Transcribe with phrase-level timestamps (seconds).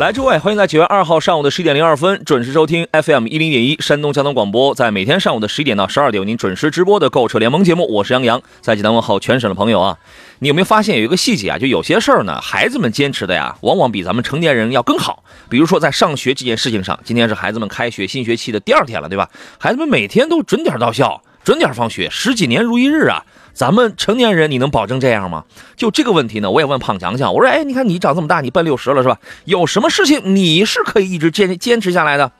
[0.00, 9.98] 来，诸位，欢迎在九月二号上午的十一点零二分准时收听 FM 一零点一山东交通广播，在每天上午的十一点到十二点为您准时直播的购车联盟节目，我是杨洋，在济南问候全省的朋友啊。
[10.38, 11.58] 你有没有发现有一个细节啊？
[11.58, 15.22] 就有些事儿呢，孩子们坚持的呀，往往比咱们成年人要更好。
[15.50, 19.28] 比如说在上学这件事情上，今天是孩子们开学新学期的第二天了，对吧？
[19.58, 23.24] 孩子们每天都准点到校，准点放学，十几年如一日啊。
[23.52, 25.44] 咱们成年人，你能保证这样吗？
[25.76, 29.18] 就这个问题呢，我也问胖强强，我说，哎，你看你长这么大，你奔六十了是吧？
[29.44, 32.30] 有什么事情你是可以一直坚坚持下来的？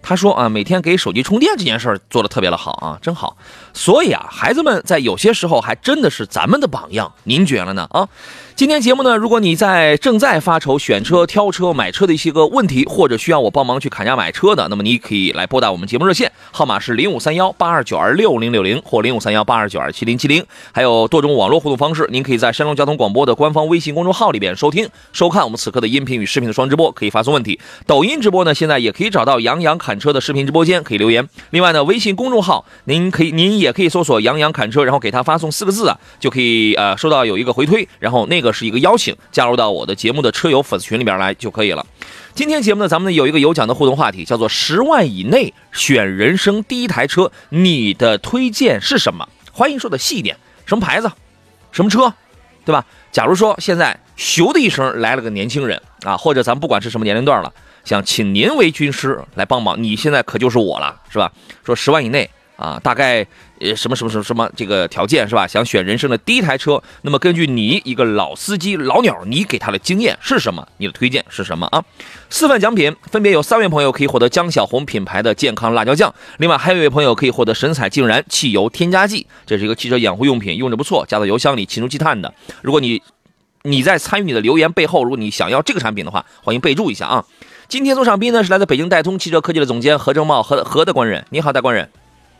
[0.00, 3.36] 他说啊，每天给手机充电这件事儿做的特别的好啊，真好。
[3.74, 7.86] 所以啊，孩子们在有些时候还真的是咱们的榜样，您觉得呢？
[7.90, 8.08] 啊？
[8.54, 27.58] 今天节目呢，如果你在正在发愁选车、挑车、买车的一些个问题，或者需要我帮忙去砍价买车的，那么你可以来拨打我们节目热线，号码是零五三幺八二九二六零六零或零五三幺八二九二七零七零，还有多种网络互动方式，您可以在山东交通广播的官方微信公众号里边收听、收看我们此刻的音频与视频的双直播，可以发送问题。
[27.86, 31.26] 抖音直播呢，现在也可以找到杨洋砍车的视频直播间，可以留言。
[31.50, 39.16] 另外呢，微信公众号您可以您也可以搜索杨洋砍车，然后给他发送四个字啊，就可以呃收到有一个回推，然后那这个是一个邀请。
[39.30, 41.86] 加入到我的节目的车友粉丝群里边来就可以了。
[42.34, 49.28] 今天节目呢，咱们有一个有奖的互动话题，叫做十万以内选人生第一台车，你的推荐是什么？
[49.52, 51.08] 欢迎说的细一点，什么牌子，
[51.70, 52.12] 什么车，
[52.64, 52.84] 对吧？
[53.12, 57.52] 假如说现在咻的一声来了个年轻人啊，或者咱不管是什么年龄段了，
[57.84, 61.30] 想请您为军师来帮忙，你现在可就是我了，是吧？
[61.64, 62.28] 说十万以内。
[62.56, 63.26] 啊，大概
[63.62, 65.46] 呃什么什么什么什么这个条件是吧？
[65.46, 70.66] 想选人生的第一台车，那么根据你一个老司机老鸟，你给他的经验是什么？
[70.78, 71.82] 你的推荐是什么啊？
[72.28, 82.32] 四份奖品分别有三位朋友可以获得江小红品牌的健康辣椒酱，另外还有一位朋友可以获得神采竟然汽油添加剂，这是一个汽车养护用品，用着不错，加到油箱里清除积碳的。
[82.62, 83.00] 如果你
[83.62, 87.24] 你在参与你的留言背后，如果你想要这个产品的话，欢迎备注一下啊。
[87.68, 91.88] 今天做上宾呢是来自北京戴通汽车科技的总监何正茂何何的官人，你好，大官人。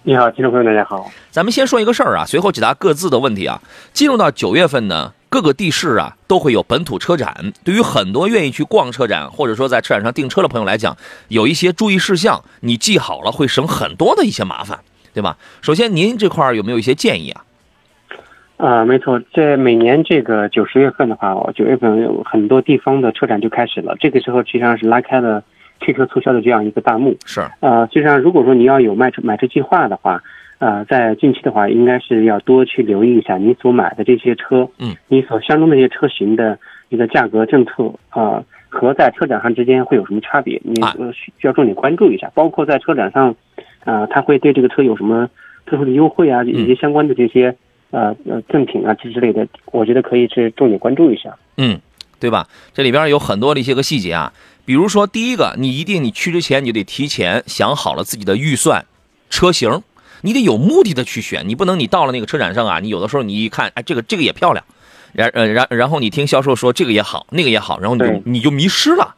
[0.04, 1.08] 你好，听众朋友，大家好。
[1.30, 3.62] 咱们先说一个事儿啊，随后解答各自的问题啊。
[3.92, 7.52] 进入到九月份呢，各个地市啊都会有本土车展。
[7.62, 10.96] 对于很多愿意去逛车展或者说在车展上订车的朋友来讲，
[11.28, 14.80] 有一些注意事项，你记好了会省很多的一些麻烦，
[15.14, 15.36] 对吧？
[15.60, 17.44] 首先，您这块有没有一些建议啊？
[18.56, 23.94] 啊，没错，在每年这个九十月份的话，九月份有很多地方的车展就开始了。
[24.00, 25.44] 这个时候实际上是拉开了。
[25.84, 30.22] 汽车促销的这样一个大幕是，呃，实际上如果说你要有买车买车计划的话，
[30.58, 36.56] 呃，在近期的话，应该是要多去留意一下你所买的这些车，嗯，你所相中的这些车型的
[36.88, 40.60] 一个价格政策啊，和在车展上之间会有什么差别？
[40.64, 40.80] 你
[41.12, 43.34] 需需要重点关注一下，包括在车展上，
[43.84, 45.28] 啊，他会对这个车有什么
[45.66, 47.56] 特殊的优惠啊，以及相关的这些
[47.90, 51.80] 呃呃赠品啊这之类的，我觉得可以去重点关注一下，嗯，
[52.20, 52.46] 对吧？
[52.72, 54.32] 这里边有很多的一些个细节啊。
[54.64, 58.86] 比如说，第一个，你一定你去之前，你就得提前想好了自己的预算、
[59.28, 59.82] 车型，
[60.20, 64.64] 你得有目的的去选，你不能你到了那个车展上啊，你有的时候你一看，哎，这个这个也漂亮，
[65.12, 69.16] 然呃然然后你听销售说这个也好，那个也好，然后你就你就迷失了。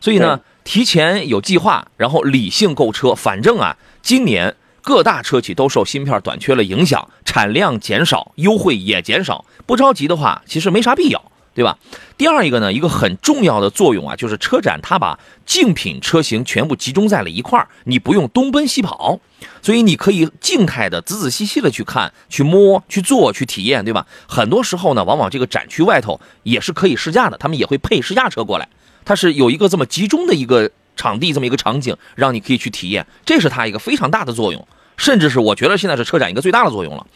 [0.00, 3.14] 所以呢，提前有计划，然后理性购车。
[3.14, 11.29] 反正啊，今年各大车企都受芯片短缺了影响，产量减少，优惠也减少，不着急的话，其实没啥必要。
[11.52, 11.76] 对吧？
[12.16, 19.18] 第二一个呢，一个很重要的作用啊，就是车展它把竞品车型全部集中在了一块儿，你不用东奔西跑，
[19.60, 24.06] 所以你可以静态的、仔仔细细的去看、去摸、去做、去体验，对吧？
[24.28, 28.68] 很多时候呢，往往这个展区外头也是可以试驾的，他们也会配试驾车过来，
[29.04, 34.66] 它是有一个这么集中的一个场地，这么一个场景，让你可以去体验，这是它一个非常大的作用，
[34.96, 37.06] 甚至是我觉得现在是车展一个最大的作用了。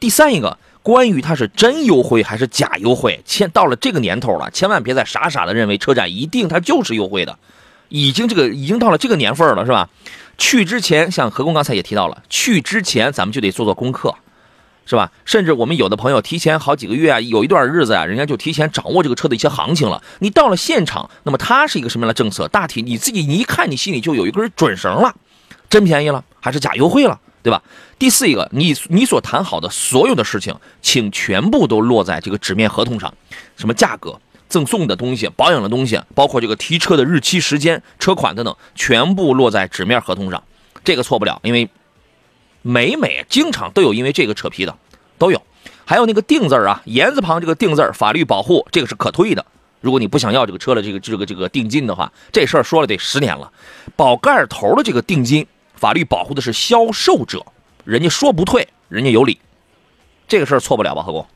[0.00, 0.58] 第三一个。
[0.82, 7.38] 关于它是真优惠还是假优惠，千到了这个年头了，千万别再傻傻的认为车展一定它就是优惠的，
[7.88, 9.88] 已经这个已经到了这个年份了，是吧？
[10.38, 14.14] 去之前，像何工刚才也提到了，去之前咱们就得做做功课，
[14.86, 15.12] 是吧？
[15.24, 20.02] 甚至我们有的朋友提前好几个月啊，有一段日子啊，人家就提前掌握这个车的一些行情了。
[20.18, 22.48] 你到了现场，那么它是一个什么样的政策？
[22.48, 25.14] 大体你自己你一看，你心里就有一根准绳了，
[25.70, 27.20] 真便宜了还是假优惠了？
[27.42, 27.62] 对吧？
[27.98, 33.12] 第四一个，你你所谈好的所有的事情，请全部都落在这个纸面合同上，
[33.56, 40.42] 什么价格、赠送的东西、保养的东西，包括这个提车的日期、时间、车款等等，全部落在纸面合同上，
[40.84, 41.68] 这个错不了，因为
[42.62, 44.76] 每每经常都有因为这个扯皮的，
[45.18, 45.42] 都有。
[45.84, 49.44] 还有那个定字儿啊，言字旁这个定字儿法律保护这个是可退的。
[49.80, 53.50] 如果你不想要这个车的这个这个这个定金的话，这事儿说了得十年了。
[53.96, 55.44] 宝盖头的这个定金，
[55.82, 57.44] 法律保护的是销售者，
[57.82, 59.40] 人家说不退，人家有理，
[60.28, 61.26] 这个事儿错不了吧，何工？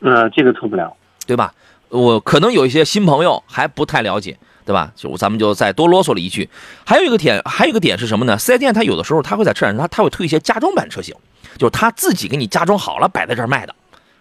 [0.00, 0.94] 呃，这个错不了，
[1.26, 1.54] 对吧？
[1.88, 4.92] 我可能有一些新朋友还不太了解，对吧？
[4.94, 6.46] 就咱们就再多啰嗦了一句。
[6.84, 8.36] 还有一个点，还有一个点是什么呢？
[8.36, 11.14] 四 S 店它有的时候它会在车展上，它它会推一些加装版车型，
[11.56, 13.74] 就是他自己给你加装好了摆在这儿卖的，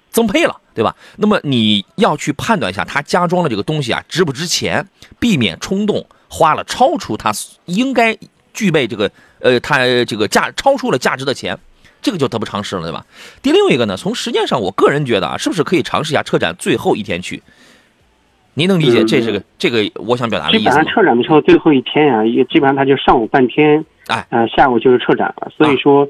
[0.10, 0.95] 增配了，对吧？
[1.18, 4.88] 那么你要去判断一下，他加装的这个东西啊值不值钱，
[5.19, 7.34] 避免冲动花了超出他
[7.66, 8.18] 应该
[8.54, 9.12] 具备这个
[9.44, 11.56] 呃，他这个价超出了价值的钱。
[12.01, 13.06] 这个就得不偿失了，对吧？
[13.42, 17.42] 第六一个呢，从时间上，我个人觉得啊，是不是可以尝试一下车展最后一天去？
[18.56, 25.50] 您能理解这是个这个我想表达的意思基本上车展的时候最后一天啊，也基本上它就上午半天，哎，呃，下午就是车展了。
[25.56, 26.06] 所以说，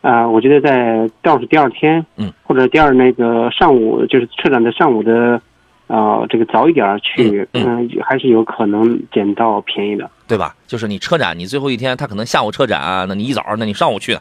[0.00, 5.40] 啊，我觉得在倒数第二天，嗯，或者第二那个上午，就是车展的上午的，
[5.86, 10.54] 啊，这个早一点去，嗯，还是有可能捡到便宜的，对吧？
[10.66, 14.18] 就是你车展，你最后一天，他可能下午车展，那你一早，那你上午去。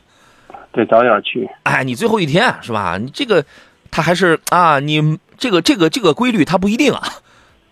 [0.72, 1.50] 对，早点去。
[1.64, 2.98] 哎，你最后一天是吧？
[3.02, 3.44] 你这个，
[3.90, 7.02] 他还是啊，你这个这个这个规律他不一定啊，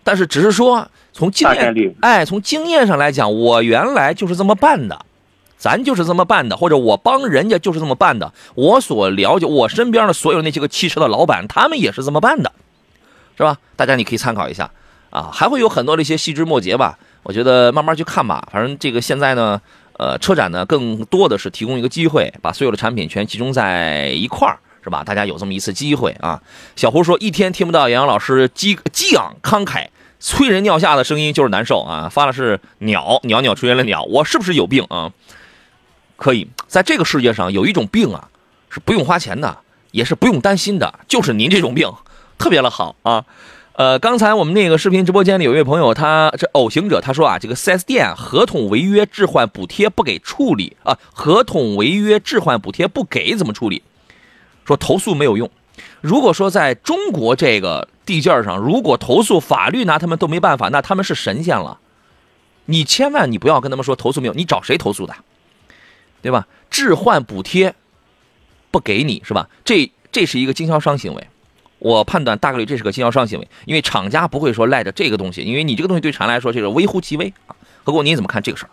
[0.02, 5.04] 但是只是说从经验，哎，从经验上来讲，我原来就是这么办的，
[5.56, 8.32] 咱就是这么办的，或者我帮人家就是这么办的。
[8.54, 12.52] 我所了解，我身边的所有那些个汽车的老板，他们也是这么办的，
[13.36, 13.56] 是吧？
[13.76, 14.70] 大家你可以参考一下
[15.10, 16.98] 啊，还会有很多的一些细枝末节吧。
[17.22, 19.60] 我觉得慢慢去看吧，反正这个现在呢。
[19.96, 25.04] 呃，车展呢，更多的是提供一个机会，把所有的产品全集中在一块儿，是吧？
[25.04, 26.42] 大家有这么一次机会啊。
[26.74, 29.86] 小胡说，一天听不到杨洋老师激激昂慷慨、
[30.18, 32.08] 催人尿下的声音就是难受啊。
[32.10, 35.12] 发的是鸟，袅袅出现了鸟，我是不是有病啊？
[36.16, 38.28] 可以，在这个世界上有一种病啊，
[38.70, 39.58] 是不用花钱的，
[39.92, 41.88] 也是不用担心的，就是您这种病，
[42.38, 43.24] 特别的好啊。
[43.72, 53.82] 呃，刚才我们那个视频直播间里有一位朋友，他这偶行者他说啊，这个 4S 店合同违约置换补贴不给处理啊，合同违约置换补贴不给怎么处理？
[54.64, 55.50] 说投诉没有用。
[56.00, 61.80] 如果说在中国这个地界上，如果投诉法律拿他们都没办法，那他们是神仙了。
[62.66, 65.16] 你千万你不要跟他们说投诉没有，你找谁投诉的？
[66.22, 66.46] 对吧？
[66.70, 67.74] 置换补贴
[68.70, 69.48] 不给你是吧？
[69.64, 71.26] 这这是一个经销商行为。
[71.84, 77.54] 我判断大概率这是个经销商行为，因为厂家不会说赖着这个东西，因为你这个东西对厂来说这是微乎其微啊。
[77.84, 78.70] 何工，你怎么看这个事儿？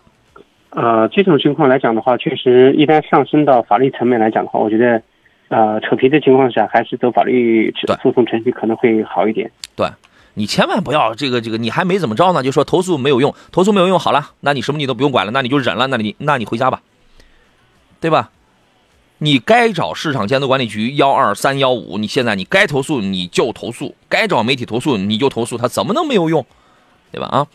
[0.70, 5.02] 呃，这种情况来讲的话，确实一旦上升到法律层面来讲的话，我觉得，
[5.48, 7.70] 呃，扯皮的情况下，还是走法律
[8.02, 9.52] 诉讼程序可能会好一点。
[9.76, 9.86] 对，
[10.32, 16.80] 你千万不要这个这个，你还没怎么着呢，就说投诉没有用，投诉没有用，好了，那你什么你都不用管了，那你就忍了，那你那你回家吧，
[18.00, 18.30] 对吧？
[19.22, 26.44] 你该找市场监督管理局幺二三幺五，你现在你该投诉你就投诉，该找媒体投诉你就投诉，他怎么能没有用，
[27.12, 27.28] 对吧？
[27.28, 27.46] 啊，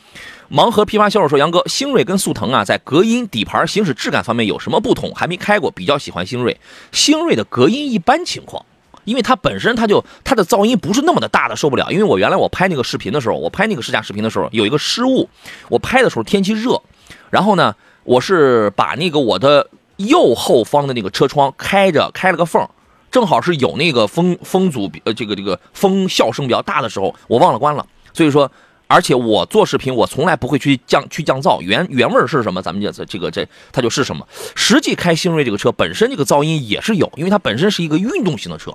[0.49, 5.11] 盲盒批发销售说，杨哥，星瑞跟速腾啊，在隔音、底盘、行驶质感方面有什么不同？
[5.13, 6.57] 还没开过，比较喜欢星瑞。
[6.93, 8.65] 星瑞的隔音一般情况，
[9.03, 11.91] 因为它本身它就它的噪音不是那么的大的受不了。
[11.91, 15.27] 因为我原来我拍那个视频的时候，我拍那个试驾视频的时候有一个失误，
[15.67, 16.81] 我拍的时候天气热，
[17.29, 19.67] 然后呢，我是把那个我的。
[19.97, 22.67] 右后方的那个车窗开着，开了个缝，
[23.11, 27.85] 正好是有那个风风阻，呃，这个这个风笑声比较大的时候，我忘了关了。
[28.13, 28.51] 所以说，
[28.87, 34.27] 而且我做视频，我从来不会去降去降噪，原原味是什么，咱们就这个这它就是什么。
[34.55, 38.71] 实际开星瑞这个车本身这个噪音也是有，因为它本身是一个运动型的车，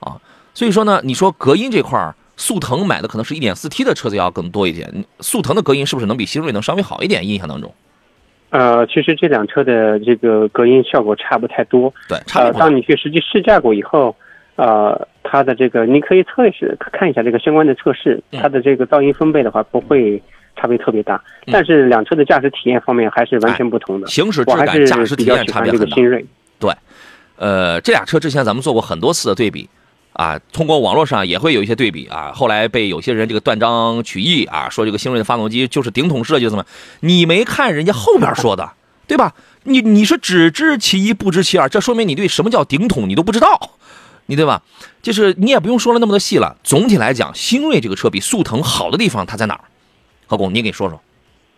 [0.00, 0.20] 啊，
[0.54, 7.26] 所以说呢，你说隔音这块速腾买的可能是一点四 T 的车子要更多一点，速腾的隔音是不是能比星瑞能稍微好一点？
[7.26, 7.72] 印象当中。
[8.50, 11.92] 呃，其实这辆车的这个隔音效果差不太多。
[12.08, 14.14] 对，差不当你去实际试驾过以后，
[14.54, 20.22] 呃，它的这个你可以测试看一下这个相关的测试，它的这个噪音分贝的话不会
[20.54, 21.20] 差别特别大。
[21.46, 24.06] 但是两车的驾驶体验方面还是完全不同的。
[24.06, 25.96] 行驶质感、驾驶体验差别很大。
[26.58, 26.72] 对，
[27.36, 29.68] 呃，这俩车之前咱们做过很多次的对比。
[30.16, 36.64] 啊，通过网络上也会有一些对比啊，后来被有些人这个断章取义啊，说这个星瑞的发动机就是顶筒设计怎么？
[37.00, 38.72] 你没看人家后边说的，
[39.06, 39.34] 对吧？
[39.64, 43.72] 你你是只知其一不知其二，这说明你对什么叫顶筒你都不知道，
[44.26, 44.62] 你对吧？
[45.02, 46.56] 就是你也不用说了那么多细了。
[46.64, 49.60] 总体来讲，星瑞这个车比速腾好的地方它在哪儿？
[50.26, 51.00] 何工，你给说说。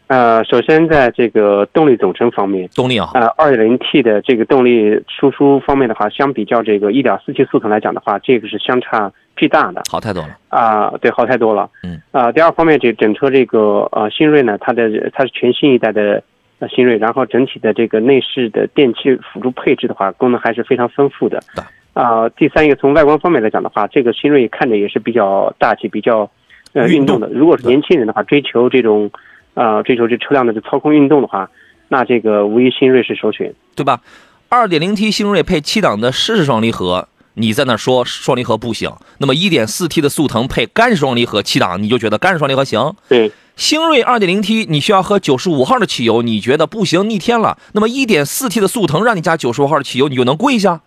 [0.09, 10.31] 呃，首先在这个动力总成方面，动力啊，呃，二点零 T 的这个动力输出方面的话，相比较这个一点四 T 速腾来讲的话，这个是相差巨大的好太多了。
[10.49, 11.69] 啊，对，好太多了。
[11.85, 16.23] 嗯啊，第二方面，这整车这个呃新锐呢，它的它是全新一代的
[16.59, 21.63] 呃新锐，然后整体的这个内饰的电器辅助配置的话，功能还是非常丰富的对。
[21.93, 26.31] 啊，第三一个从外观方面来讲的话，这个新锐看着也是比较大气、比较
[26.73, 27.29] 呃运动的。
[27.29, 29.11] 如果是年轻人的话，追求这种
[29.55, 31.51] 啊追求这车辆的这操控运动的话，
[31.89, 33.55] 那这个无疑新锐是首选。
[33.75, 34.01] 对吧？
[34.49, 42.95] 二点零 T 新锐配七档的湿式双离合，你在那说双离合不行，那么一点四 T 的速腾配干式双离合七档，你就觉得干式双离合行？
[43.09, 50.81] 对，星锐 2.0T 你需要喝九十五号的汽油，你觉得不行逆天了，那么 1.4T 的速腾让你加九十五号的汽油，你就能跪下？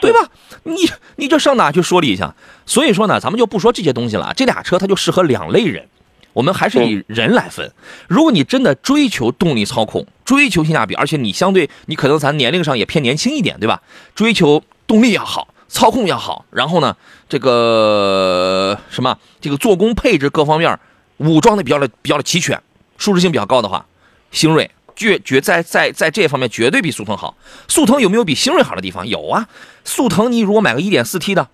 [0.00, 0.28] 对吧？
[0.64, 0.76] 你
[1.16, 2.22] 你这上哪去说理去？
[2.66, 5.88] 所以说呢，咱们就不说这些东西了，这俩车它就适合两类人。
[6.32, 7.72] 我们还是以人来分。
[8.08, 13.82] 如果你真的追求动力操控，追求性价比，而且你相对你可能咱年龄上也偏年轻一点，对吧？
[14.14, 16.96] 追求动力要好，操控要好，然后呢，
[17.28, 20.78] 这个什么，这个做工配置各方面
[21.18, 22.62] 武装的比较的比较的齐全，
[22.96, 23.86] 舒适性比较高的话，
[24.30, 27.36] 星锐绝绝在在在这方面绝对比速腾好。
[27.68, 29.06] 速腾有没有比星锐好的地方？
[29.08, 29.48] 有啊。
[29.84, 31.48] 速腾你如果买个 1.4T 的，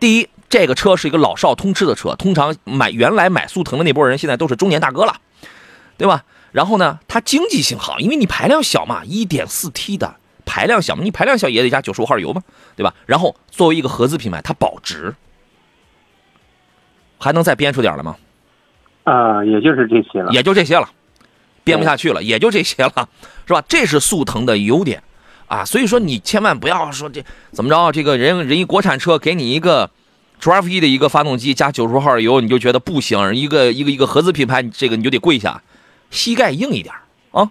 [0.00, 5.16] 第一，这个车是一个老少通吃的车，通常买原来买速腾的那波人现在都是中年大哥了，
[5.96, 6.24] 对吧？
[6.50, 12.42] 然后呢，它经济性好，因为你排量小嘛一点四 T 的排量小嘛，你排量小也得加九十五号油嘛，
[12.76, 12.92] 对吧？
[13.06, 15.14] 然后作为一个合资品牌，它保值，
[17.18, 18.16] 还能再编出点来吗？
[19.04, 20.30] 啊，也就是这些了。
[20.32, 20.86] 也就这些了，
[21.64, 23.08] 编不下去了，也就这些了，
[23.46, 23.64] 是吧？
[23.66, 25.02] 这是速腾的优点
[25.46, 29.90] 啊，所以说你千万不要说这怎么着，这个人人一国产车给你一个
[30.42, 35.62] 12E 的一个发动机加90号油，你就觉得不行，一个一个一个合资品牌，你这个你就得跪下，
[36.10, 36.92] 膝盖硬一点
[37.30, 37.48] 啊。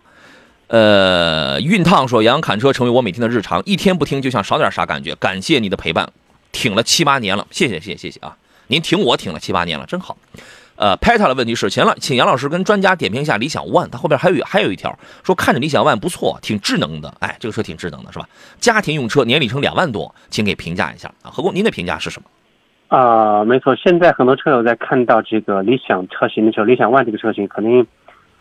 [0.67, 5.15] 呃，熨烫说杨洋侃车成为我每天的日常，一天不听就像少点啥感觉。
[5.15, 6.11] 感谢你的陪伴，
[6.51, 8.35] 挺了七八年了，谢谢谢谢谢谢啊！
[8.67, 10.17] 您挺我挺了七八年了，真好。
[10.75, 18.27] 呃 p e t a 的问题是，请了，请杨老师跟专家点评一下理想 ONE，它后边还有还有一条说看着理想 ONE 不错，挺智能的，哎，这个车挺智能的，是吧？
[18.59, 21.31] 家庭用车，年里程两万多，请给评价一下啊。
[21.31, 22.27] 何工，您的评价是什么？
[22.91, 27.87] 啊、没错，现在很多车友在看到这个理想车型的时候，理想 ONE 这个车型肯定，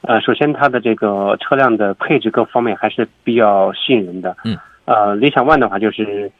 [0.00, 4.36] 呃，首先它的这个车辆的配置各方面还是比较吸引人的。
[4.44, 4.58] 嗯。
[4.86, 6.32] 呃，理想 ONE 的话就是，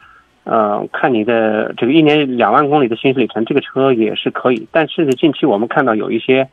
[0.42, 4.66] 呃，看你的这个一年两万公里的行驶里程，这个车也是可以。
[4.72, 6.48] 但是呢，近期我们看到有一些，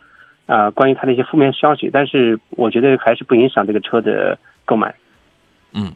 [0.45, 4.93] 呃，关于它的一些负面消息，但是我觉得还是不影响这个车的购买。
[5.73, 5.91] 嗯，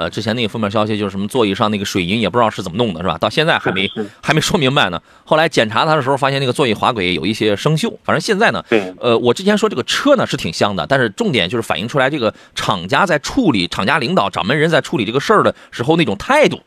[0.00, 3.18] 呃，之前那个负面消息就是什么座椅上那个水银也不知道是怎么弄的，是吧？
[3.18, 3.86] 到现在还没
[4.22, 5.02] 还没说明白呢。
[5.26, 7.94] 后来检查它的时候，发现那个座椅滑轨有一些生锈。
[8.02, 16.62] 反正现在呢，对，呃，我之前说这个车呢是挺香的，但是重点就是反映出来这个厂家在处理、厂家领导、掌门人在处理这个事儿的时候那种态度，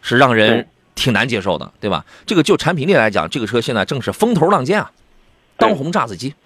[0.00, 2.04] 是让人挺难接受的，对吧？
[2.24, 4.92] 这个就产品力来讲，这个车现在正是风头浪尖啊，
[5.56, 6.36] 当红炸子鸡，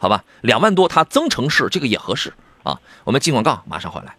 [0.00, 0.24] 好吧？
[0.40, 2.32] 两万多它增程式这个也合适
[2.62, 2.80] 啊。
[3.04, 4.14] 我们进广告，马上回来。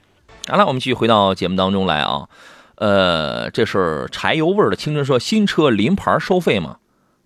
[0.47, 2.27] 好了，我们继续回到节目当中来啊。
[2.75, 6.77] 呃，这是柴油味儿的青春说新车临牌收费吗？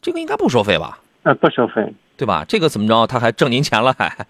[0.01, 0.99] 这个应该不收费吧？
[1.23, 1.93] 呃，不收费。
[2.15, 2.45] 对吧？
[2.47, 4.27] 这个怎么着，他还挣您钱了，还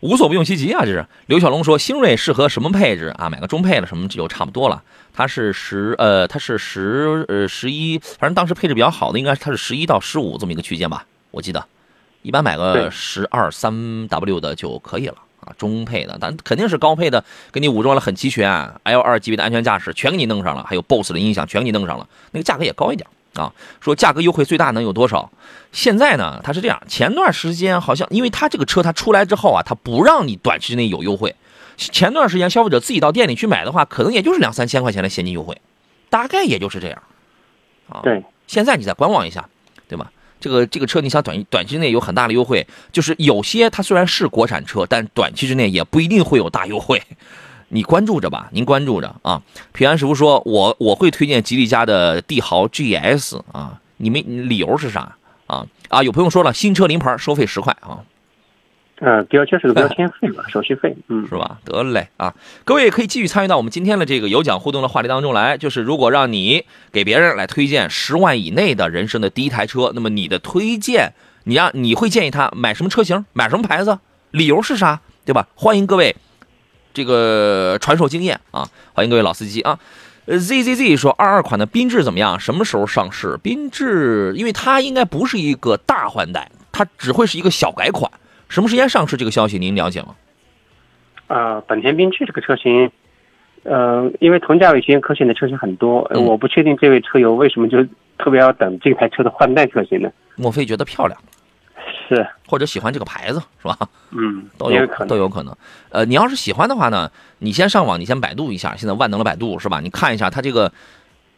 [0.00, 0.80] 无所不用其极啊！
[0.80, 3.28] 这是刘小龙说，星瑞适合什么配置啊？
[3.28, 4.82] 买个中配的什么就差不多了。
[5.12, 11.62] 它是十呃，它是十呃十一，反正当时配置比较好的应该它是十一到十五这么一个区间吧，我记得。
[12.22, 18.48] 一般买个对十二三 W 的就可以了啊，中配的，但肯定是高配的，给你武装了很齐全
[18.84, 23.52] ，L 二级别的安全驾驶全给你弄上了，还有 BOSS 的音响全给你弄上了，那个价格也高一点啊。
[23.80, 25.30] 说价格优惠最大能有多少？
[25.72, 31.34] 现在呢，它是这样，前段时间好像因为它这个车它出来之后啊，它不让你短期之内有优惠。
[31.76, 35.60] 前段时间消费者自己到店里去买的话，可能也就是两三千块钱的现金优惠，
[36.10, 37.02] 大概也就是这样。
[37.88, 39.48] 啊，对，现在你再观望一下，
[39.88, 40.12] 对吧？
[40.42, 47.00] 这个这个车你想短短期内有很大的优惠，就是有些它虽然是国产车，但短期之内也不一定会有大优惠。
[47.74, 49.40] 你关注着吧，您关注着啊。
[49.72, 55.64] 平安师傅说，我我会推荐吉利家的帝豪 GS 啊，你们理由是啥啊？
[55.88, 58.02] 啊，有朋友说了，新车临牌收费十块啊，
[59.04, 60.96] 呃，标签是个标签费嘛，手续费。
[61.08, 61.58] 嗯，是吧？
[61.64, 62.32] 得嘞啊！
[62.64, 65.58] 各位也可以继续参与到我们今天的这个有奖互动的话题当中来。
[65.58, 73.98] 就是如果让你给别人来推荐十万以内的人生的第一台车，那么你的推荐，你让你会建议他买什么车型，买什么牌子，
[74.30, 75.48] 理由是啥，对吧？
[75.56, 76.14] 欢迎各位
[76.94, 78.68] 这个传授经验啊！
[78.92, 79.80] 欢迎各位老司机啊！
[80.26, 82.38] 呃，ZZZ 说二二款的缤智怎么样？
[82.38, 83.36] 什么时候上市？
[83.42, 88.08] 缤智，因为它应该不是一个大换代，它只会是一个小改款。
[88.52, 89.16] 什么时间上市？
[89.16, 90.14] 这个消息您了解吗？
[91.28, 92.90] 呃，本田缤智这个车型，
[93.62, 97.78] 呃，因为同价位区间可选的车型很多，嗯我不确定这位车友为什么就
[98.18, 100.12] 特别要等这台车的换代车型呢？
[100.36, 101.18] 莫非觉得漂亮，
[102.06, 103.74] 是，或者喜欢这个牌子是吧？
[104.10, 105.56] 嗯，都有也可能都有可能。
[105.88, 109.80] 呃，你要是喜欢的话呢，你先上网，你先百度一下，现在万能的百度是吧？
[109.80, 110.70] 你看一下它这个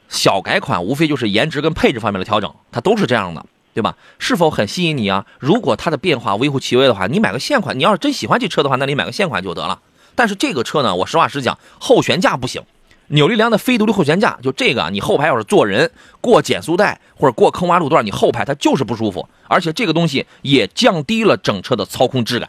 [0.08, 3.96] 小改款，无非就是颜值跟配置方面的调整，它都是这样的，对吧？
[4.18, 5.26] 是否很吸引你啊？
[5.38, 9.80] 如果它的变化微乎其微的话，你买个现款，你要是真喜欢这车的话，那你买个现款就得了。
[10.14, 12.62] 但是这个车呢，我实话实讲，后悬架不行。
[13.08, 15.90] 扭力梁的非独立后悬架，就这个啊，你后排要是坐人
[16.22, 22.48] 过减速带或者过坑洼路段，你后排它就是不舒服，而且这个东西也降低了整车的操控质感，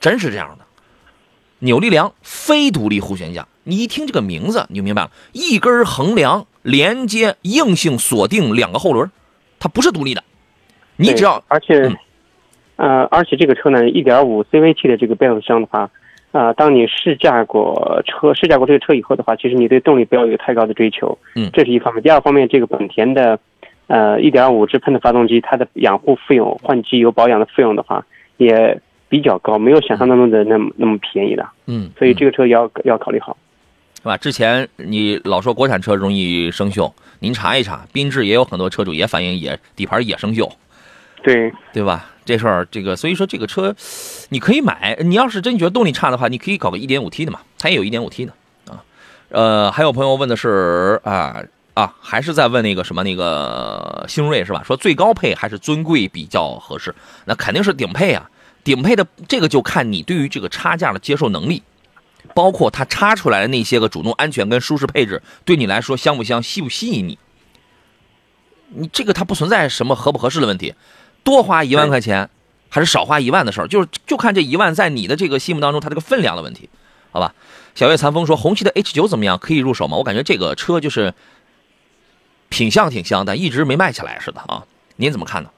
[0.00, 0.64] 真是这样的。
[1.60, 9.10] 扭力梁非独立后悬架，你一听这个名字你就明白了，一根横梁连接硬性锁定两个后轮，
[9.60, 10.24] 它不是独立的，
[10.96, 11.96] 你只要而且嗯，
[12.76, 15.90] 呃，而且这个车呢，1.5 CVT 的这个变速箱的话，
[16.32, 22.02] 啊、当你试驾过车试驾过这个车以后的话，其实你对动力不要有太高的追求，嗯这是一方面。
[22.02, 23.38] 第二方面，这个本田的
[23.86, 28.04] 呃1.5直喷的发动机，它的养护费用、换机油保养的费用的话，
[28.36, 33.36] 也比较高，没有想象当中的那么那么便宜的，嗯，所以这个车要要考虑好。
[33.98, 34.16] 是吧？
[34.16, 40.48] 之前你老说国产车容易生锈，您查一查，缤智也有很多车主也反映也底盘也生锈，
[41.26, 42.08] 对，对吧？
[42.24, 43.74] 这事儿，这个所以说这个车，
[44.28, 44.96] 你可以买。
[45.00, 48.32] 你要是真觉得动力差的话，你可以搞个 1.5T 的嘛，它也有 1.5T 的
[48.70, 48.84] 啊。
[49.30, 51.42] 呃，还有朋友问的是啊
[51.74, 54.62] 啊，还是在问那个什么那个星瑞是吧？
[54.64, 56.94] 说最高配还是尊贵比较合适？
[57.24, 58.30] 那肯定是顶配啊，
[58.62, 61.62] 顶配的这个就看你对于这个差价的接受能力。
[62.34, 67.18] 包括它插出来的那些个主动安全跟舒适配置，对你来说香不香、吸不吸引你？
[68.70, 70.74] 你这个它不存在什么合不合适的问题，
[71.26, 72.30] 多花一万块钱
[72.70, 76.70] 还是少花一万的事儿，就是就看这一万在你的这个心目当中它这个分量的问题，
[77.10, 77.34] 好吧？
[77.74, 79.36] 小月残风说红旗的 H 九怎么样？
[79.36, 79.98] 可以入手吗？
[79.98, 81.12] 我感觉这个车就是
[82.48, 84.64] 品相挺香，但一直没卖起来似的啊。
[84.96, 85.50] 您怎么看呢？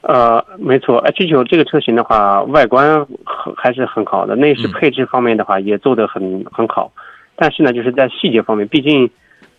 [0.00, 6.92] 呃，没错，H 九这个车型的话，外观很还是很好的，内饰嗯配置方面的话也做得很很好，
[7.36, 9.08] 但是呢，就是在细节方面，毕竟，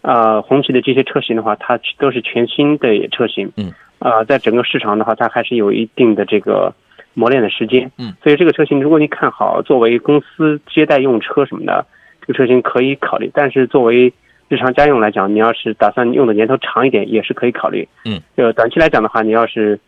[0.01, 3.73] 呃，红旗的这些车型的话，它都是全新的车型，嗯，
[4.05, 6.71] 呃，在整个市场的话，它还是有一定的这个
[7.15, 11.83] 磨练的时间，嗯，所以这个车型如果你看好，作为公司接待用车什么的，
[12.21, 14.13] 这个车型可以考虑，但是作为
[14.47, 17.87] 日常家用来讲，你要是打算用的年头长一点，也是可以考虑。
[18.03, 19.79] 嗯，呃，短期来讲的话，你要是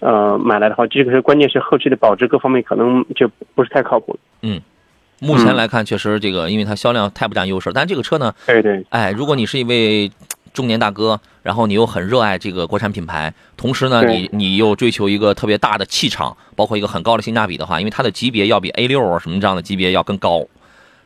[0.00, 4.18] 呃买来的话，这个是关键是后期的保值各方面可能就不是太靠谱。
[4.40, 4.58] 嗯
[5.18, 10.10] 目前来看，确实这个因为它销量太不占优势，但这个车呢，对对哎，如果你是一位
[10.56, 20.46] 中年大哥，然后你又很热爱这个国产品牌，同时呢，你你又追求一个特别大的气场，包括一个很高的性价比的话，因为它的级别要比 A 六啊什么这样的级别要更高，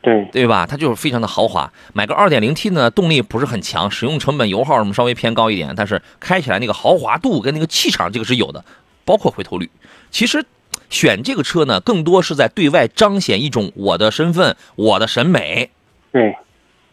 [0.01, 0.65] 对对吧？
[0.65, 1.69] 它就是非常的豪华。
[1.91, 8.63] 买个 2.0T 呢，动力不是很强，使用成本、油耗什么稍微偏高一点，但是开起来那个豪华度跟那个气场，这个是有的，
[9.03, 9.69] 包括回头率。
[10.09, 10.45] 其实
[10.89, 15.69] 选这个车呢，更多是在对外彰显一种我的身份、我的审美。
[16.11, 16.35] 对，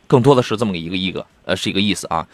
[0.09, 2.27] 更多的是这么一个一个呃是一个意思啊。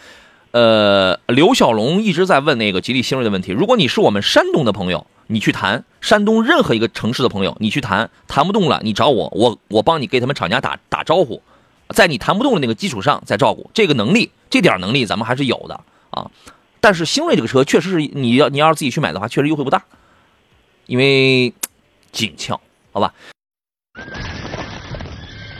[0.52, 3.50] 呃，刘小龙一直在问那个吉利星瑞的问题。
[3.50, 11.42] 如果你是我们山东的朋友，你去谈山东任何一个城市的朋友，你去谈谈不动了，你找我，我我帮你给他们厂家打打招呼，
[11.88, 13.68] 在你谈不动的那个基础上再照顾。
[13.74, 16.30] 这个能力，这点能力咱们还是有的啊。
[16.80, 19.82] 但是星瑞这个车确实是你要你要是自己去买的话，确实优惠不大，
[20.86, 21.52] 因为
[22.12, 22.60] 紧俏，
[22.92, 23.12] 好吧？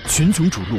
[0.06, 0.78] 群雄逐鹿，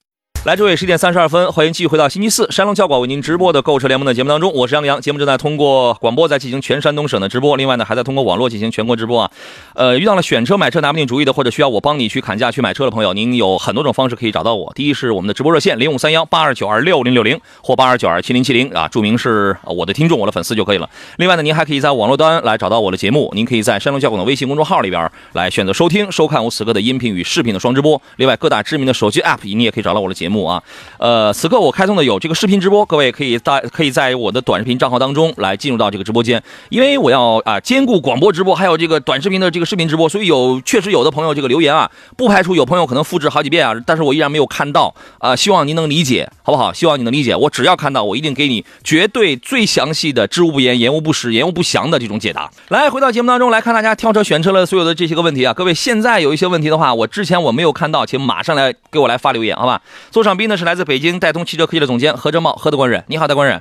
[0.43, 4.99] 来，这位十点三十二分，欢迎继续回到星期四山东教广为您直播的购车联盟的节目当中，我是杨洋。
[4.99, 9.31] 节目正在通过广播在进行全山东省的直播，另外呢还在通过网络进行全国直播啊。
[9.75, 14.73] 呃，遇到了选车买车拿不定主意的，或者需要我帮你去砍价去买车的朋友，您有很多种方式可以找到我。
[14.73, 20.89] 第一是我们的直播热线零五三幺八二九二六零六零或八二九二七零七零啊，注明是我的听众、我的粉丝就可以了。
[21.17, 28.01] 另外呢，您还可以在网络端来找到我的节目，您可以在山东教广的微信公众号里边来选择收听、收看我此刻的音频与视频的双直播。
[28.15, 30.30] 另外，各大知名的手机 App 你也可以找到我的节目。
[30.31, 30.63] 目啊。
[30.97, 46.71] 呃，此刻我开通的有这个视频直播，各位可以在可以在我的短视频账号当中来进入到这个直播间，因为我要啊兼顾广播直播还有这个短视频的这个视频直播，所以有确实有的朋友这个留言啊，不排除有朋友可能复制好几遍啊，但是我依然没有看到啊，希望您能理解，好不好？
[46.71, 52.49] 希望你能理解，我只要看到，我一定给你绝对最详细的、知无不言、言无不实、言无不详的这种解答。
[52.69, 59.81] 来，回到节目当中来看大家挑车选车了所有的这些个问题啊，各位现在有一些问题的话，我之前我没有看到，请马上来给我来发留言，好吧？
[60.21, 63.59] 座上宾呢是来自北京戴通汽车科技的总监何哲茂，何德官人，你好，大官人。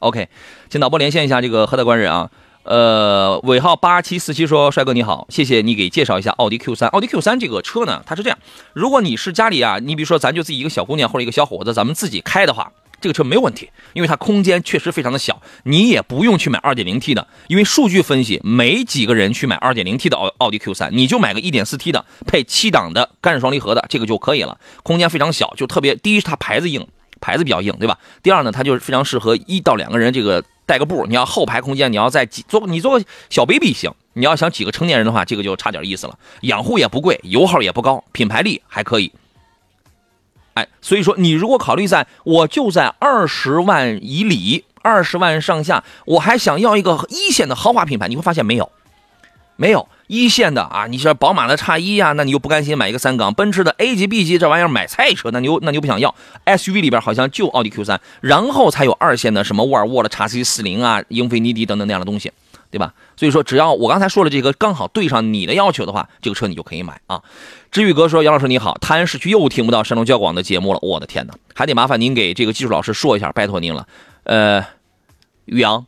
[0.00, 0.28] OK，
[0.68, 2.30] 请导播连线一下这个何德官人啊。
[2.64, 6.90] 呃，尾号八七四七说，帅哥你好，谢谢你给介绍一下奥迪 Q 三。
[6.90, 8.38] 奥迪 Q 三这个车呢，它是这样，
[8.74, 26.86] 如果你是家里啊，你比如说咱就自己一个小姑娘或者一个小伙子，咱们自己开的话，这个车没有问题，因为它空间确实非常的小，你也不用去买二点零 T 的，因为数据分析，没几个人去买二点零 T 的奥奥迪 Q 三，你就买个一点四 T 的配七档的干式双离合的，这个就可以了，空间非常小，就特别第一是它牌子硬，
[27.20, 27.98] 牌子比较硬，对吧？
[28.22, 30.44] 第二呢，它就是非常适合一到两个人这个。
[30.68, 33.88] 带个步，你要后排空间，你要再几坐，你坐个小 baby 行。
[34.14, 36.18] 你要想几个成年人的话，这个就差点意思了。
[36.40, 39.12] 养护也不贵，油耗也不高，品牌力还可以。
[40.56, 48.70] 哎，所以说你如果考虑在我就在二十万以里，二十万上下，我还想要一个一线的豪华品牌，你会发现没有，
[49.56, 49.86] 没有。
[50.06, 56.14] 一线的啊，你说宝马的叉一呀，那你又不甘心买一个三缸；奔驰的 A 级、B 级这玩意儿买菜车，那你又那你又不想要。
[56.46, 62.30] SUV 里边好像就奥迪 Q 三，然后才有二线的什么沃尔沃的叉 C 四零啊、英菲尼迪等等那样的东西，
[62.70, 62.94] 对吧？
[63.16, 67.22] 所以说，只要我刚才说的这个刚好对上你的要求的话，这个车你就可以买啊。
[67.70, 73.86] 知宇哥说：“杨老师你好，泰安市区又听不到山东交广的节目了，我的天哪，还得麻烦您给这个技术老师说一下，拜托您了。
[74.24, 74.64] 呃，
[75.44, 75.86] 宇阳，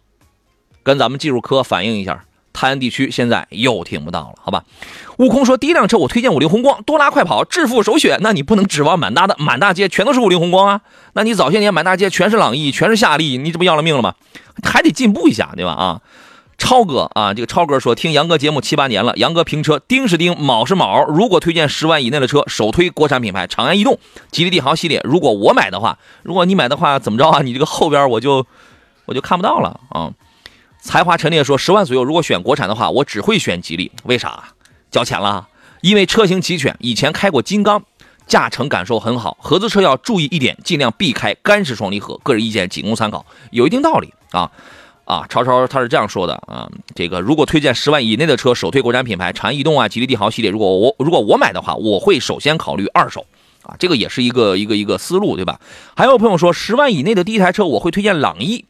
[0.83, 4.65] 跟咱们技术科反映一下。”泰安地区现在又听不到了，好吧？
[5.19, 8.19] 悟空说：“第一辆车我推荐五菱宏光，多拉快跑，致富首选。
[8.21, 10.81] 那你不能指望满大的满大街全都是五菱宏光啊？
[11.13, 14.17] 那你早些年满大街全是朗逸，全是夏利，你这不要了命了吗？
[14.65, 15.71] 还得进步一下，对吧？
[15.71, 16.01] 啊，
[16.59, 21.05] 超哥啊，这个超哥说听杨哥节目七八年了，杨哥评车丁是丁，卯是卯。
[21.05, 23.99] 如果推荐十万以内的车，首推国产品牌长安逸动、
[24.31, 25.01] 吉利帝豪系列。
[25.05, 27.41] 如果我买的话，如果你买的话，怎么着啊？
[27.43, 28.45] 你这个后边我就
[29.07, 30.13] 我就看不到了啊。”
[30.83, 33.91] 才华陈列说：“十万左右，如果选国产的话，我只会选吉利。
[34.05, 34.45] 为啥？
[34.91, 35.49] 交钱了？
[35.81, 37.83] 因为车型齐全，以前开过金刚，
[38.27, 39.37] 驾乘感受很好。
[39.41, 42.19] 合资车要注意一点，尽量避开干式双离合。
[42.19, 44.51] 个人意见仅供参考，有一定道理啊
[45.09, 45.25] 啊！
[45.27, 50.51] 超超他是这样说的啊，这个如果推荐十万以内的车，首推国产品牌长安逸动啊、吉利帝豪系列。
[50.51, 53.25] 如果我如果我买的话，我会首先考虑二手
[53.63, 55.61] 啊，这个也是一个一个一个思路，对吧？
[55.97, 58.67] 还有朋友说，十万以内的第一台车，我会推荐朗逸，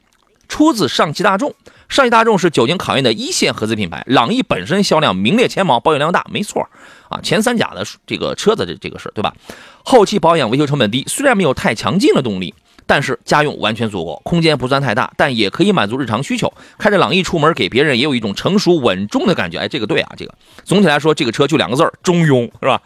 [0.48, 1.52] 出自上汽大众。”
[1.88, 6.68] 上汽大众是久经考验的一线合资品牌，朗逸本身销量名列前茅，保有量大，没错
[7.08, 9.34] 啊，前三甲的这个车子这这个事对吧？
[9.82, 12.54] 后期保养维修成本低，虽然没有太强劲的动力，
[12.88, 16.50] 但是家用完全足够，空间不算太大，但也可以满足日常需求。
[16.78, 19.58] 开着朗逸出门，给别人也有一种成熟稳重的感觉。
[19.58, 22.80] 哎，这个对啊，这个总体来说，这个车就两个字儿：中庸，是吧？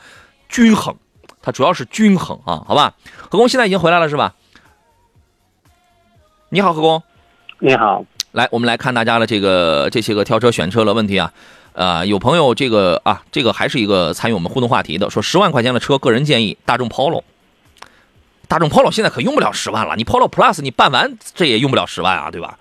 [0.49, 0.97] 均衡，
[1.41, 2.95] 它主要是均衡啊，好吧？
[3.31, 4.35] 何工现在已经回来了是吧？
[6.49, 7.01] 你好，何工。
[7.61, 8.05] 你好。
[8.33, 11.33] 来，我们来看大家的这个这些个挑车选车的问题啊，
[11.75, 17.23] 呃，有朋友这个啊，这个还是一个参与我们互动话题的，说十万块钱的车，个人建议大众 Polo。
[18.53, 22.59] 大众 Polo 现在可用不了十万了，你 Polo Plus 你办完这也用不了十万啊，对吧？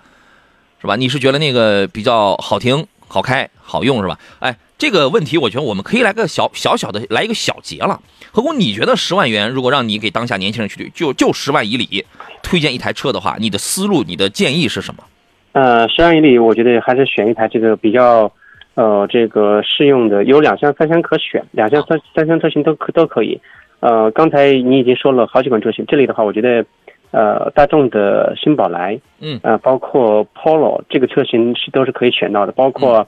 [0.79, 0.95] 是吧？
[0.95, 4.17] 你是觉得那个比较好听、好开、好用是吧？
[4.39, 7.99] 哎，这个问题我觉得我们可以来个小小小的来一个小结了。
[8.31, 12.05] 何工，你觉得十万元如果让你给当下年轻人去就就十万以里
[12.41, 15.03] 推荐一台车的话，你的思路、你的建议是什么？
[15.51, 18.31] 呃，十万以里，我觉得还是选一台这个比较，
[18.75, 23.41] 呃，这个适用的，有两厢、三厢可选，两厢、三三厢车型都可都可以。
[23.81, 26.65] 呃，刚才你已经说了好几款车型，这里的话，我觉得，
[27.11, 33.05] 呃，大众的新宝来，嗯，呃，包括 Polo 这个车型是都是可以选到的，包括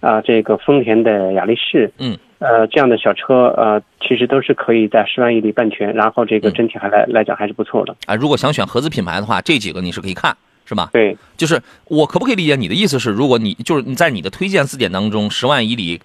[0.00, 7.94] 啊，这个丰田的雅力士，嗯，呃，这样的小车，呃，其实都是可以在十万以里办全，然后这个整体还来来讲还是不错的。
[8.06, 10.34] 啊，如果想选合资品牌的话，这几个你是可以看。
[10.64, 10.88] 是吧？
[10.92, 16.00] 对，就是我可不可以理解你的意思是，如果你就是你在你的推荐字典当中，十万以里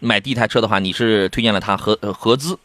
[0.00, 2.58] 买第一台车的话，你是推荐了它合合资？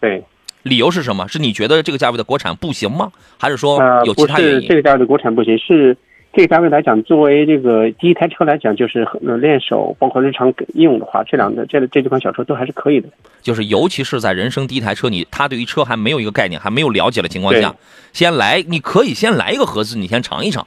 [0.00, 0.22] 对，
[0.62, 1.28] 理由是什么？
[1.28, 3.12] 是你觉得这个价位的国产不行吗？
[3.38, 4.54] 还是说有其他原因？
[4.56, 5.96] 不是这个价位的国产不行，是。
[6.32, 9.04] 这个价位来讲，作为这个第一台车来讲，就是
[9.40, 13.08] 练手，包括日常应用的话，这两个这这几款小车都还是可以的。
[13.42, 17.74] 就是尤其是在人生第一台车，你他对于车还没有一个概念，还没有了解的情况下，
[18.12, 20.64] 先来，你可以先来一个合资，你先尝一尝，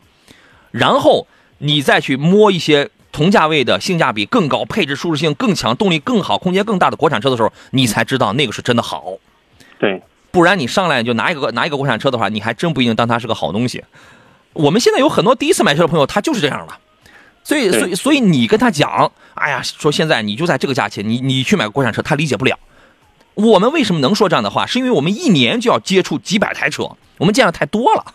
[0.71, 1.27] 然后
[1.59, 9.05] 你再去摸一些同价位的性价比更高、配置舒适性更强、动力更好、空间更大的国产车的时候，你才知道那个是真的好。
[9.79, 10.01] 对。
[10.31, 13.83] 不然你上来就拿一个拿一个国产车的话，你还真不一定当它是个好东西。
[14.53, 16.73] 我们现在有很多第一次买车的朋友，他就是这样的，
[17.43, 22.57] 所以所以所以你跟他讲，哎呀，说现在你就在这个价钱，你你去买个国产车，他理解不了。
[23.35, 24.65] 我们为什么能说这样的话？
[24.65, 28.13] 是因为我们一年就要接触几百台车，我们见的太多了，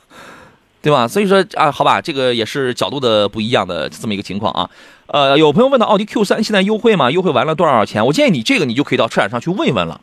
[0.89, 1.07] 对吧？
[1.07, 4.71] 所以说啊，好吧，这个也是角度的不一样的这么一个情况啊。
[5.09, 7.11] 呃，有朋友问到奥迪 Q 三现在优惠吗？
[7.11, 8.07] 优惠完了多少钱？
[8.07, 10.01] 我建议你这个你就可以到车展上去问一问了，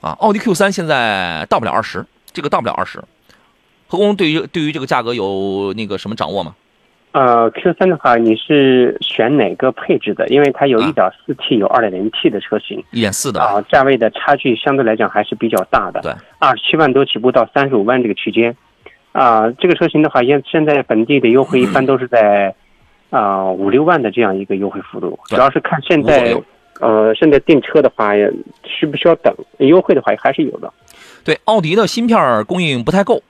[0.00, 2.98] 啊，奥迪 Q 三现在到不了二十，这个到不了二十。
[3.88, 6.54] 何工对于对于这个价格有那个什么掌握吗？
[7.12, 10.26] 呃，Q 三的话，你是选哪个配置的？
[10.28, 16.00] 因为它有一点四 T，有二点零 T 的车型，一点四的啊，价位的差距相对来讲还是比较大的。
[16.00, 18.56] 对，二十七万多起步到三十五万这个区间，
[19.12, 22.54] 啊，这个车型的话，现现在本地的优惠一般都是在
[23.10, 26.36] 啊五六万的这样一个优惠幅度，主要是看现在
[26.80, 28.12] 呃现在订车的话
[28.64, 30.72] 需不需要等，优惠的话还是有的。
[31.22, 33.22] 对，奥迪的芯片供应不太够。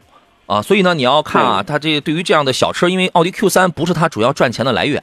[0.46, 5.02] 啊，所以呢，你要看啊，它这对于这样的小车，因为奥迪 Q 三不是它主要赚钱的来源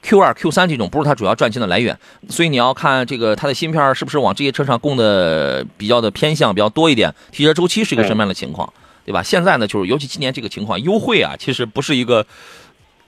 [0.00, 8.72] ，Q 二、Q 三这种不是它主要赚钱的来源，所以你要看这个它的芯片是不是往这些车上供的比较的偏向比较多一点，提车周期是一个什么样的情况，
[9.04, 9.22] 对吧？
[9.22, 12.26] 现在呢，就是尤其今年这个情况，优惠啊，其实不是一个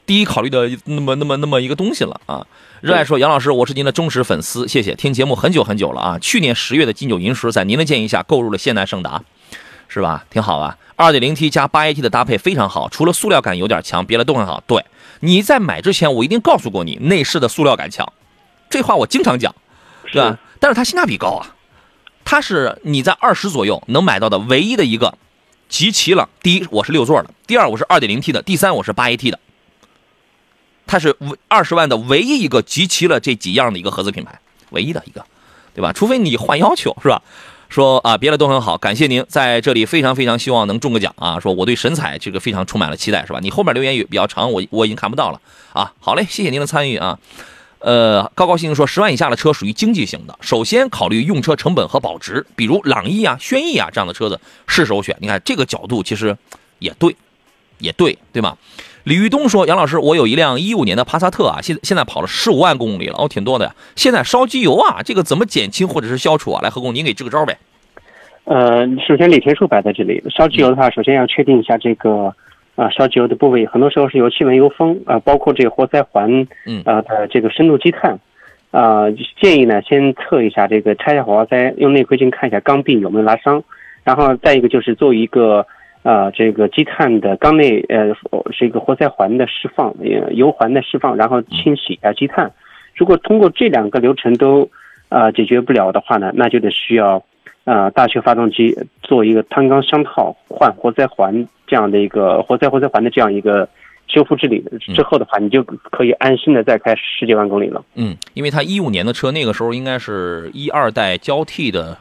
[0.07, 2.47] 第一考虑的那么那么那么一个东西了啊。
[2.81, 6.19] 热爱说，杨老师，我是您的忠实粉丝，谢谢，听节目很久很久了啊。
[6.19, 9.23] 去年十月的金九银十，在您的建议下购入了现代胜达。
[9.89, 10.25] 是吧？
[10.31, 14.63] 挺好啊，二点零 T 加八 AT 的搭配非常好，除了塑料感有点强，别的都很好。
[14.67, 14.83] 对，
[15.21, 18.11] 你在买之前我一定告诉过你，内饰的塑料感强，
[18.71, 19.55] 这话我经常讲，
[20.11, 20.39] 对吧？
[20.59, 21.55] 但是它性价比高啊，
[22.25, 25.19] 它是你在二十左右能买到的唯一的一个
[25.73, 26.29] 集齐了。
[26.43, 29.39] 第一，我是六座的；第二，我是二点零 T 的；第三，我是八 AT 的。
[30.87, 31.17] 它是
[31.49, 34.39] 二十万的唯一一个集齐了这几样的一个合资品牌，
[34.71, 35.25] 唯一的一个，
[35.75, 35.91] 对吧？
[35.91, 37.23] 除非你换要求，是吧？
[37.71, 41.41] 说啊，别的都很好，感谢您在这里，非常非常希望能中个奖啊！
[41.41, 43.39] 说我对神采这个非常充满了期待，是吧？
[43.41, 45.41] 你后面留言也比较长，我我已经看不到了
[45.73, 45.91] 啊。
[45.99, 47.19] 好嘞，谢谢您的参与啊。
[47.83, 55.17] 呃，高高兴兴说，十万以下的车属于经济型的，首先考虑用车成本和保值，比如朗逸啊、轩逸啊这样的车子是首选。
[55.21, 56.37] 你看这个角度其实
[56.79, 57.17] 也对，
[57.79, 58.57] 也对，对吗？
[59.05, 63.75] 李玉东说：“杨老师，我有一辆一五年的帕萨特啊，现现在跑了十五万公里了，哦，挺多的呀。
[63.97, 66.61] 现在烧机油啊，这个怎么减轻或者是消除啊？
[66.63, 67.59] 来，何工，您给支个招呗。”
[68.45, 72.33] 呃，首先，李天树摆在这里，烧机油的话，首先要确定一下这个
[72.75, 78.19] 啊烧机油的部位，很多时候是由气门油封啊，包括这个活塞环，嗯啊的这个深度积碳
[78.71, 83.63] 啊，建议呢先测一下这个拆下火花塞，用内窥镜看一下缸壁有没有拉伤，
[84.05, 85.67] 然后再一个就是做一个。
[86.05, 88.13] 啊，这个积碳的缸内呃
[88.51, 89.95] 是一个活塞环的释放，
[90.33, 92.51] 油环的释放，然后清洗一下积碳。
[92.97, 94.69] 如果通过这两个流程都
[95.09, 97.23] 啊解决不了的话呢，那就得需要
[97.63, 103.67] 啊大修发动机做一个碳缸箱套换活塞环这样的一个活塞活塞环的这样一个
[104.07, 104.63] 修复治理
[104.95, 107.83] 之后的话，你就可以安心的再开十几万公里了。
[107.95, 111.97] 嗯，因为它一五年的车那个时候应该是一二代交替的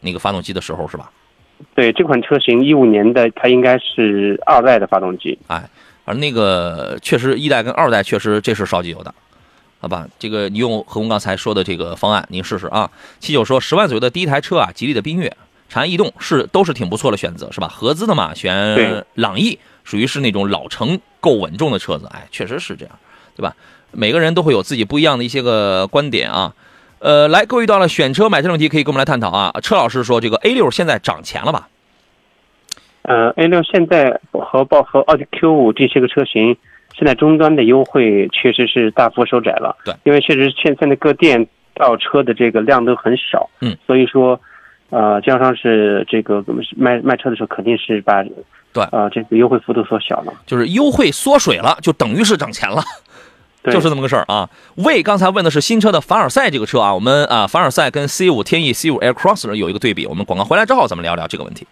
[0.00, 1.12] 那个发动机的时候是吧？
[1.76, 5.38] 对这款车型，一五年的它应该是二代的发动机。
[5.46, 5.62] 哎，
[6.04, 9.14] 而那个确实一代跟二代确实这是烧机油的，
[9.78, 10.08] 好吧？
[10.18, 12.90] 这个你用何工刚才说的这个方案，您试试啊。
[13.20, 15.32] 七九说十万左右的第一台车啊，吉利的缤越、
[15.74, 17.66] 长安逸动是都是挺不错的选择，是吧？
[17.66, 22.96] 合资的嘛，选朗逸属于是那种老成够稳重的车子，哎，确实是这样，
[23.34, 23.56] 对吧？
[23.90, 26.54] 每个人都会有自己不一样的一些个观点啊。
[27.00, 29.52] 呃，来，各位遇到了选车买车问题，可以跟我们来探讨啊。
[29.62, 31.68] 车老师说，这个 A 六现在涨钱了吧？
[33.02, 36.56] 呃，A 六现在和包和奥迪 Q 五这些个车型，
[36.96, 39.76] 现在终端的优惠确实是大幅收窄了。
[39.84, 43.50] 对，因为确实现在的各店到车的这个量都很少。
[43.60, 44.40] 嗯，所以说，
[44.94, 46.44] 呃，经销商是这个
[46.76, 48.22] 卖卖车的时候，肯定是把
[48.72, 52.80] 对呃这个优惠幅度缩小了，就是优惠缩水了，就等于是涨钱了。
[53.64, 54.48] 就是这么个事儿啊。
[54.76, 60.06] 魏刚才问的是新车的凡尔赛这个车啊，我们啊凡尔赛跟 C 五天翼 C 五 Air Crosser 有一个对比。
[60.06, 61.66] 我们广告回来之后，咱们聊聊这个问题。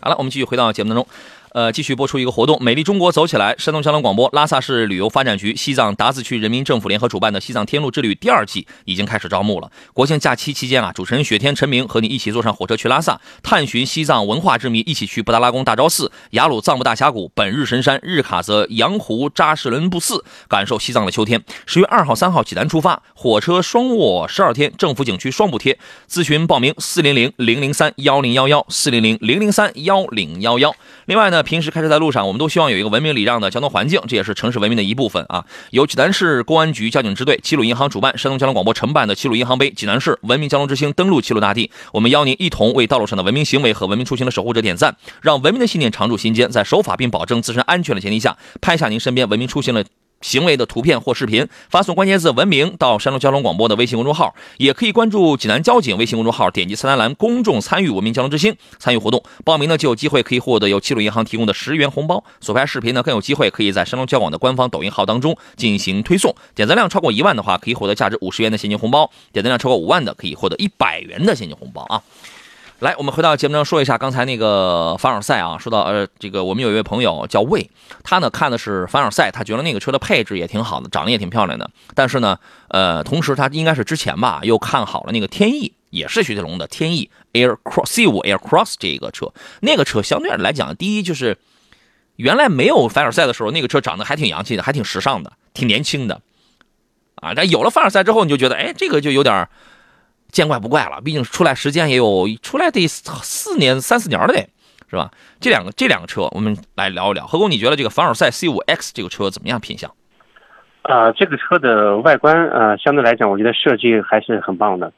[0.00, 1.06] 好了，我们继续回到节目当中。
[1.54, 3.54] 呃，继续播出一个活动，美丽中国走起来！
[3.56, 9.70] 山东交通广播、拉萨市旅游发展局、西藏达孜区人民政府联合主办的西藏天路之旅第二季已经开始招募了。
[9.92, 21.40] 国庆假期期间啊，主持人雪天、陈明和你一起坐上火车去拉萨，探寻西藏文化之谜，一起去布达拉宫大昭寺、雅鲁藏布大峡谷、本日神山日喀则羊湖扎什伦布寺，感受西藏的秋天。
[21.66, 25.78] 十月二号、三号济南出发，火车双卧十二天，政府景区双补贴。
[26.10, 30.74] 咨询报名：四零零零零三幺零幺幺，四零零零零三幺零幺幺。
[31.04, 31.43] 另外呢。
[31.44, 35.44] 平时开车在路上，我们都希望有一个文明礼让的交通环境，这也是城市文明的一部分啊。
[35.70, 49.84] 由济南市公安局交警支队、齐鲁银行主办，山东交通广播承办的齐鲁银行杯济南市文明交通之星登陆齐鲁大地，我们邀您一同为道路上的文明行为和文明出行的守护者点赞，让文明的信念常驻心间，在守法并保证自身安全的前提下，拍下您身边文明出行的。
[50.24, 62.24] 行为的图片或视频，发送关键字“文明”到山东交通广播的微信公众号，也可以关注济南交警微信公众号，点击菜单栏“公众参与文明交通之星”参与活动，报名呢就有机会可以获得由齐鲁银行提供的十元红包。
[62.40, 72.02] 所拍视频呢更有机会可以在山东交广的官方抖音号当中进行推送，点赞量超过一万的话，可以获得价值五十元的现金红包；点赞量超过五万的，可以获得一百元的现金红包啊。
[72.80, 75.56] 来，我们回到节目中说一下刚才那个凡尔赛啊。
[75.56, 77.70] 说到呃，这个我们有一位朋友叫魏，
[78.02, 81.70] 他呢看的是凡尔赛，他觉得那个车的配置也挺好的，长得也挺漂亮的。
[81.94, 82.36] 但是呢，
[82.68, 89.32] 呃，同时他应该是之前吧，又看好了那个天翼，也是雪铁龙的天翼 Air Cross C 五 Air Cross 这个车。
[89.60, 91.38] 那个车相对来讲，第一就是
[92.16, 96.20] 原来没有凡尔赛的时候，那个车长得还挺洋气的，还挺时尚的，挺年轻的
[97.14, 97.32] 啊。
[97.34, 99.48] 但有了凡尔赛之后，你就觉得，哎，这个就有点。
[100.34, 104.34] 见怪不怪了，毕竟出来时间也有出来得四年三四年了得，
[104.90, 105.08] 是吧？
[105.40, 107.24] 这两个这两个车，我们来聊一聊。
[107.24, 109.60] 何工，你觉得这个凡尔赛 C 五 X 这个车怎么样？
[109.60, 109.88] 品相？
[110.82, 114.92] 啊，这个车的外观啊，相对来讲，我觉得设计还是很棒的，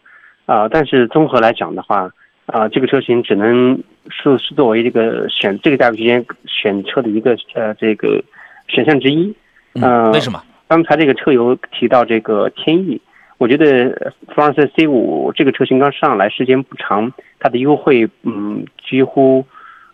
[0.46, 2.10] 啊，但是综合来讲的话，
[2.46, 3.76] 啊，这个车型只能
[4.08, 8.24] 是是作为这个选这个价格区间选车的一个呃这个
[8.68, 9.36] 选项之一。
[9.74, 10.42] 嗯，为什么？
[10.66, 13.00] 刚才这个车友提到这个天翼。
[13.38, 19.44] 我觉得凡尔赛 C 五这个车型刚上来时间不长，它的优惠嗯几乎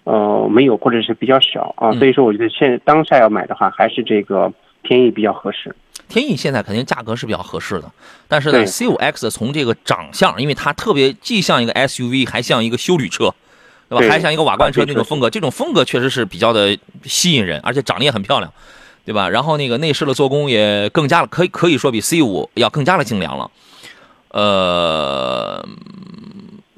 [0.04, 4.52] 呃没有或者是比较小啊，所以说我觉得现当下要买的话，还是这个
[4.84, 5.74] 天翼比较合适。
[6.08, 7.90] 天翼现在肯定价格是比较合适的，
[8.28, 13.34] 但是呢，C 五 X 从这个长相，因为它特别既像一个 SUV，还像一个修旅车，
[13.88, 14.12] 对吧？
[14.12, 18.52] 还像一个瓦罐车那种风格，这种风格确实是比较的吸引人，而且长得也很漂亮。
[19.04, 19.28] 对吧？
[19.28, 23.50] 然后那个内饰的做工也更加了，可以可以说比 C 五要更加的精良了。
[24.28, 25.66] 呃，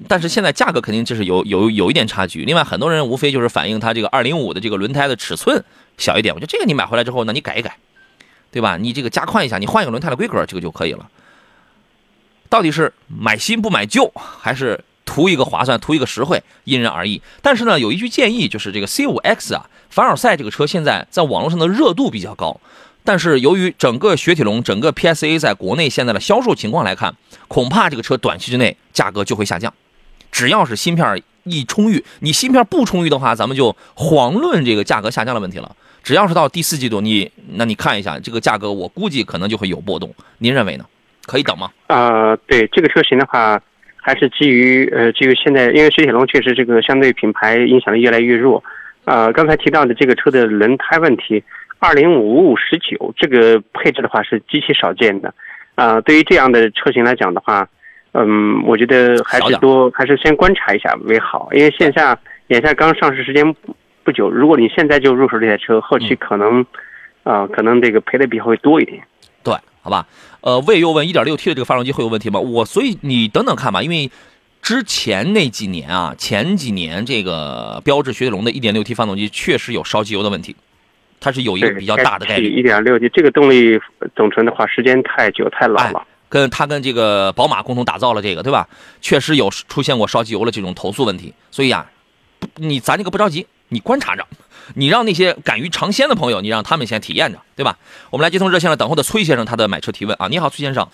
[0.08, 2.44] 但是现在价格肯定就是有有有一点差距。
[2.44, 5.62] 另外，很多人无非就是反映它这个二零五的这个轮胎的尺寸
[5.98, 6.34] 小一点。
[6.34, 7.76] 我觉得这个你买回来之后，那你改一改，
[8.50, 8.76] 对吧？
[8.76, 11.08] 你这个加宽一下，你换一个轮胎的规格，这个就可以了。
[12.48, 14.82] 到底是买新不买旧，还是？
[15.04, 17.20] 图一个划算，图一个实惠，因人而异。
[17.42, 22.60] 但是呢，有一句建议，就是这个 C5X 啊，凡尔赛这个车现在在网络上的热度比较高。
[23.06, 27.14] 但是由于整个雪铁龙、整个 PSA 在国内现在的销售情况来看，
[27.48, 29.72] 恐怕这个车短期之内价格就会下降。
[30.32, 35.76] 只要是芯片一充裕，你芯片不充裕的话，咱们就遑论这个价格下降的问题了。
[36.02, 40.14] 只要是到第四季度，你那你看一下这个价格，我估计可能就会有波动。
[40.38, 40.86] 您认为呢？
[41.26, 41.70] 可以等吗？
[41.88, 43.60] 啊，对这个车型的话。
[44.06, 48.62] 还是基于呃，基于现在，因为雪铁龙确实这个相对品牌影响力越来越弱，
[49.06, 51.42] 啊，刚才提到的这个车的轮胎问题，
[51.78, 55.32] 二零五五十九这个配置的话是极其少见的，
[55.74, 57.66] 啊，对于这样的车型来讲的话，
[58.12, 62.14] 嗯，我觉得还是多还是先观察一下为好，因为线下
[62.48, 63.56] 眼下刚上市时间
[64.02, 66.62] 不久，如果你现在就入手这台车，后期可能
[67.22, 69.02] 啊，可能这个赔的比较会多一点。
[69.84, 70.06] 对，好吧。
[70.40, 72.40] 呃，魏又问，一点六 T 的这个发动机会有问题吗？
[72.40, 74.10] 我所以你等等看吧，因为
[74.62, 80.56] 之前那几年啊，前几年这个标致雪铁龙的一点六 T 发动机确实有烧机油的问题，
[81.20, 82.50] 它是有一个比较大的概率。
[82.50, 83.78] 一点六 T 这个动力
[84.16, 86.06] 总成的话，时间太久太老了。
[86.28, 88.68] 跟它跟这个宝马共同打造了这个，对吧？
[89.00, 91.86] 确实有出现过烧机油的这种投诉问题，所以啊，
[92.56, 94.24] 你咱这个不着急，你观察着。
[94.74, 97.76] 你让那些敢于尝鲜的朋友，你让他们先体验着，对吧？
[98.08, 100.26] 我们来接通热线了，等候的崔先生他的买车提问啊！
[100.30, 100.88] 你好，崔先生。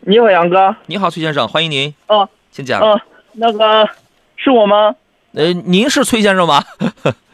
[0.00, 0.76] 你好，杨哥。
[0.86, 1.92] 你好，崔先生，欢迎您。
[2.06, 2.80] 哦，请讲。
[2.80, 3.00] 哦，
[3.32, 3.88] 那个
[4.36, 4.94] 是我吗？
[5.32, 6.62] 呃，您是崔先生吗？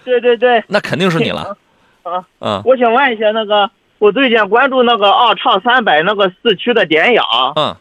[0.05, 0.65] 对 对对。
[0.69, 1.55] 那肯定是你了。
[2.05, 2.25] 啊。
[2.39, 2.63] 嗯。
[2.65, 7.23] 我想问一下，那个我最近关注那个二叉三百那个四驱的典雅。
[7.57, 7.77] 嗯。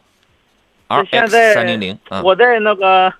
[1.09, 1.97] 现在三零零。
[2.23, 3.13] 我在那个。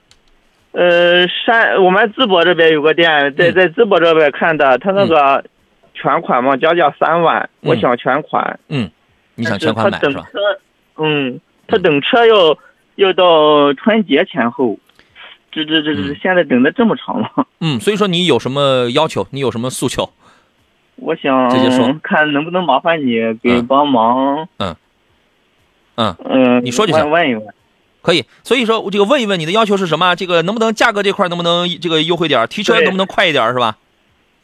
[0.77, 5.43] 呃，山我们淄博这边有个店，在在淄博这边看的，他那个
[5.95, 8.59] 全款嘛，加价三万，我想全款。
[8.69, 8.87] 嗯，
[9.33, 10.23] 你想全款买是吧？
[10.97, 12.55] 嗯，他等车要
[12.93, 14.77] 要到春节前后，
[15.51, 17.47] 这这这这现在等的这么长了。
[17.59, 19.25] 嗯，所以说你有什么要求？
[19.31, 20.11] 你有什么诉求？
[20.97, 24.47] 我想直接说，看能不能麻烦你给帮忙。
[24.59, 24.75] 嗯
[25.95, 27.09] 嗯嗯，你说就行。
[27.09, 27.47] 问一问。
[28.07, 30.15] 可以，所以说我这个问一问你的要求是什么？
[30.15, 32.47] 这个能不能价格这块能不能这个优惠点？
[32.47, 33.77] 提车能不能快一点是吧？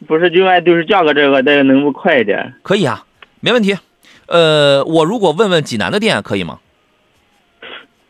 [0.05, 2.55] 不是，另外就是价格这个，这个能不能快一点？
[2.61, 3.05] 可以啊，
[3.39, 3.77] 没问题。
[4.25, 6.59] 呃，我如果问问济南的店可以吗？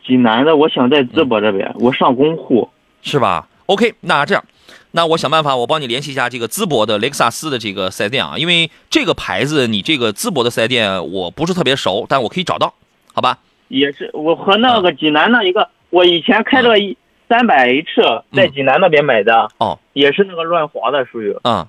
[0.04, 2.68] 济南的，我想在淄博这边，我上公户
[3.02, 4.44] 是吧？OK，那这样，
[4.90, 12.74] 那我想办法，我帮你联系一下这个淄博的雷克萨斯的这个四 S 店啊，因为这个牌子你这个淄博的四 S 店我不是特别熟，但我可以找到，
[13.12, 13.38] 好吧？
[13.68, 16.96] 也是我和那个济南那一个，我以前开了一
[17.28, 21.36] 三百 H，在济南那边买的，哦，也是那个乱滑的，属于。
[21.44, 21.66] 嗯，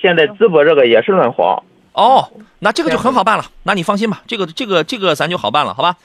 [0.00, 1.62] 现在淄博这个也是乱滑。
[1.92, 2.30] 哦，
[2.60, 5.96] 那这个就很好办了，那你放心吧，这个这个这个咱就好办了，好吧？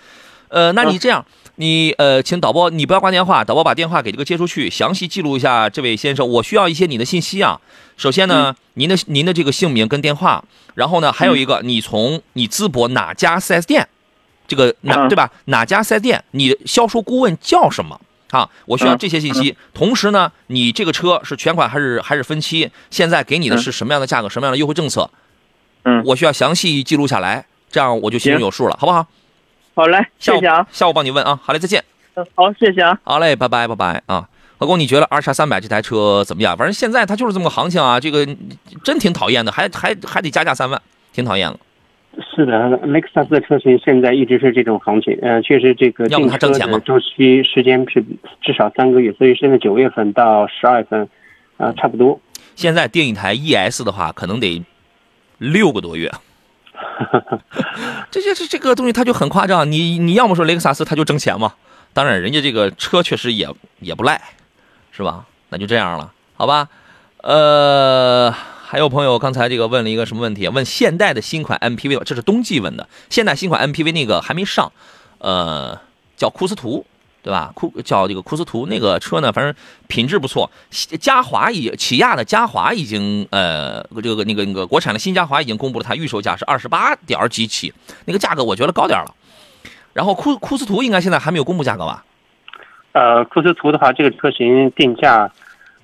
[0.49, 1.25] 呃，那你这样，
[1.55, 7.59] 你呃，请导播你不要挂电话，导播把电话给这个接出去，详细记录一下这位先生，我需要一些你的信息啊。
[7.97, 10.43] 首先呢，您的您的这个姓名跟电话，
[10.75, 13.88] 然后呢，还有一个你从你淄博哪家 4S 店，
[14.47, 15.29] 这个哪嗯对吧？
[15.45, 17.99] 哪家 4S 店，你销售顾问叫什么？
[18.31, 19.55] 啊，我需要这些信息。
[19.73, 22.69] 同时呢，你这个车是全款还是还是分期？
[22.89, 24.27] 现在给你的是什么样的价格？
[24.27, 25.09] 什么样的优惠政策？
[25.83, 29.07] 嗯，我需要详细记录下来，这样我就心里有数了，好不好？
[29.75, 30.67] 好嘞，谢谢啊。
[30.71, 31.39] 下午帮你问啊。
[31.41, 31.83] 好嘞，再见。
[32.15, 32.99] 嗯好，谢谢啊。
[33.03, 34.27] 好嘞，拜拜拜拜啊。
[34.57, 36.57] 老公，你觉得 R 叉三百这台车怎么样？
[36.57, 38.27] 反正现在它就是这么个行情啊，这个
[38.83, 40.81] 真挺讨厌的，还还还得加价三万，
[41.13, 41.57] 挺讨厌了。
[42.38, 47.99] 是的，雷克萨斯的车型现在一直是这种行情，呃，确实这个要不订车它挣钱吗的周期时间是
[48.41, 51.09] 至少三个月，所以现在九月份到十二月份，
[51.57, 52.21] 啊、差不多。
[52.53, 54.63] 现在订一台 ES 的话，可能得
[55.39, 56.11] 六个多月。
[58.11, 61.55] 这这这这个东西它就很夸张，你你要么说雷克萨斯它就挣钱嘛，
[61.91, 63.47] 当然人家这个车确实也
[63.79, 64.21] 也不赖，
[64.91, 65.25] 是吧？
[65.49, 66.69] 那就这样了，好吧？
[67.23, 68.31] 呃，
[68.70, 70.45] 还有朋友刚才这个问了一个什么问题？
[70.49, 72.86] 问现代的新款 MPV，这是冬季问的。
[73.09, 74.70] 现代新款 MPV 那个还没上，
[75.20, 75.80] 呃，
[76.18, 76.86] 叫库斯图，
[77.24, 77.49] 对吧？
[77.55, 79.55] 库叫这个库斯图那个车呢，反正
[79.88, 80.51] 品质不错。
[80.99, 89.15] 嘉华已起亚的嘉华已经呃这个那个那个国产的新嘉华已经公布了它预售价是二十八点几起，那个价格我觉得高点了。
[89.93, 92.03] 然后库库斯图应该现在还没有公布价格吧？
[92.91, 95.32] 呃，库斯图的话，这个车型定价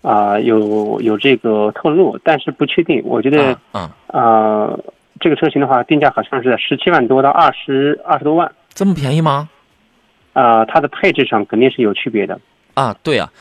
[0.04, 3.02] 啊、有有这个透露，但是不确定。
[3.06, 4.80] 我觉得啊，嗯，呃，
[5.22, 8.52] 这个车型的话，定价好像是在十七万多到二十二十多万。
[8.74, 9.50] 这么便宜吗？
[10.34, 12.38] 啊，它的配置上肯定是有区别的。
[12.74, 13.32] 啊，对啊，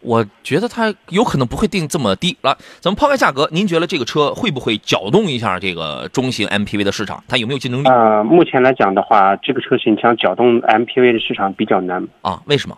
[0.00, 2.36] 我觉得它有可能不会定这么低。
[2.42, 7.22] 来，咱们抛开价格，您觉得这个车会不会搅动一下这个中型 MPV 的市场？
[7.28, 12.04] 它有没有竞争力呃，目前来讲的话，这个车型想搅动 MPV 的市场比较难。
[12.22, 12.42] 啊？
[12.46, 12.76] 为什么？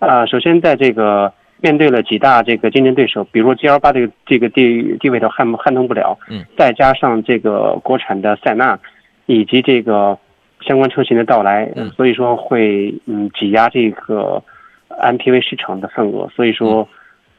[0.00, 1.30] 呃，首先在这个
[1.62, 8.78] 面对了几大这个竞争对手，比如说 GL 八这个这个地地位都撼撼动不了，嗯，再加上这个国产的塞纳，
[9.26, 10.18] 以及这个
[10.60, 11.90] 相关车型的到来，嗯。
[11.90, 14.42] 所以说会嗯挤压这个
[14.88, 16.54] MPV 市场的份额，所以嗯。
[16.54, 16.88] 说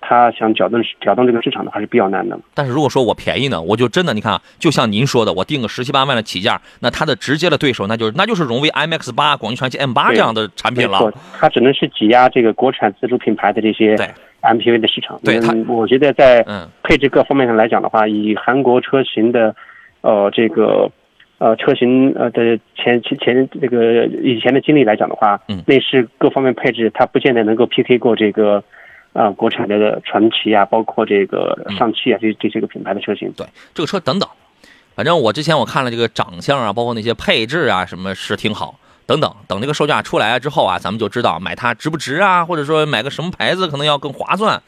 [0.02, 2.38] 他想搅动搅动这个市场的还是比较难的。
[2.54, 14.08] 但是如果说我便宜呢，我就真的你看啊，就像您说的，我定个十七八万的起价，那它的直接的对手那就是那就是荣威 MX 八、广汽传祺 M 八这样的产品了它只能是挤压这个国产自主品牌的这些对
[14.42, 15.20] MPV 的市场。
[15.24, 19.56] 对它嗯，我觉得在嗯配置各方面上来讲的话，以韩国车型的，
[20.02, 20.90] 呃，这个
[21.38, 28.64] 呃车型呃的前前前这个以前的经历来讲的话，嗯内饰各方面配置它不见得能够 PK 过这个。
[29.14, 34.30] 啊、国产的传祺啊，包括这个嗯上汽啊，这这些个品牌的车型，对，这个车等等，
[34.96, 38.78] 反正我之前我看了这个长相啊，包括那些配置啊，什么是挺好。
[39.08, 44.62] 等等，等这个售价出来之后啊，咱们就知道买它值不值啊，或者说买个什么牌子可能要更划算，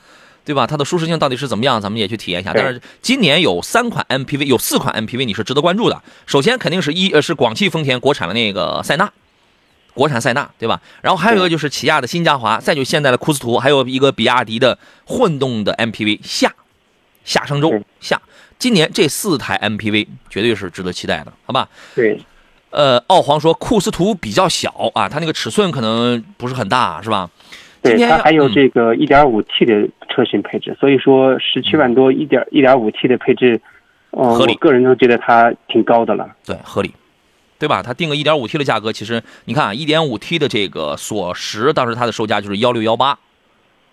[0.44, 0.68] 对吧？
[0.68, 2.52] 它的舒适性到底是怎么样，咱们也去体验一下。
[2.54, 6.02] 但是今年有三款 MPV，有四款 MPV 你是值得关注的。
[6.26, 9.10] 首先肯定是一呃是广汽丰田国产的那个塞纳，
[9.94, 10.82] 国产塞纳，对吧？
[11.02, 16.54] 然后还有一个就是起亚的新嘉华，再就现在的库斯图，还有一个比亚迪的混动的 MPV 夏
[17.24, 18.22] 夏商周对夏。
[18.60, 21.68] 今年这四台 MPV 绝对是值得期待的，好吧？
[21.96, 22.18] 对，
[22.70, 27.30] 呃，奥皇说库斯图比较小啊，它那个尺寸可能不是很大，是吧？
[27.84, 33.60] 今对，它还有嗯这个 1.5T 的车型配置，所以说十七万多一点 1.5T 的配置，
[34.12, 36.30] 呃，合理我个人都觉得它挺高的了。
[36.46, 36.94] 对，合理，
[37.64, 37.82] 对吧？
[37.82, 43.18] 它定个 1.5T 的价格，其实你看啊，1.5T 的这个索十，当时它的售价就是幺六幺八，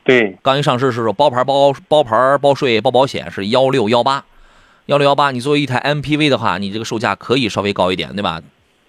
[0.02, 4.24] 对，刚一上市是说包牌包包牌包税包保险是幺六幺八，
[4.86, 8.42] 幺六幺八，你作为一台 MPV 的话，你这个售价可以稍微高一点，对吧？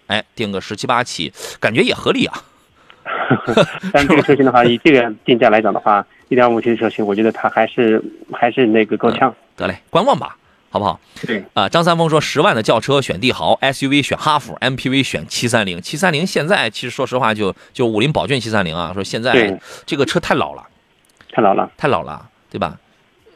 [0.08, 2.34] 哎，定个十七八起，感觉也合理啊。
[3.94, 9.34] 但这个车型的话， 以这个定价来讲的话，1.5T 的车型，我觉得它还是还是那个够呛。
[9.56, 10.36] 得嘞，观望吧，
[10.72, 11.00] 好不好？
[11.28, 15.82] 对，啊，张三丰说，十万的轿车选帝豪，SUV 选哈弗，MPV 选七三零。
[15.82, 20.66] 七三零现在其实说实话就就五菱宝骏七三零啊，说现在对这个车太老了，
[21.32, 21.70] 太老了。
[21.78, 22.78] 太老了，对吧？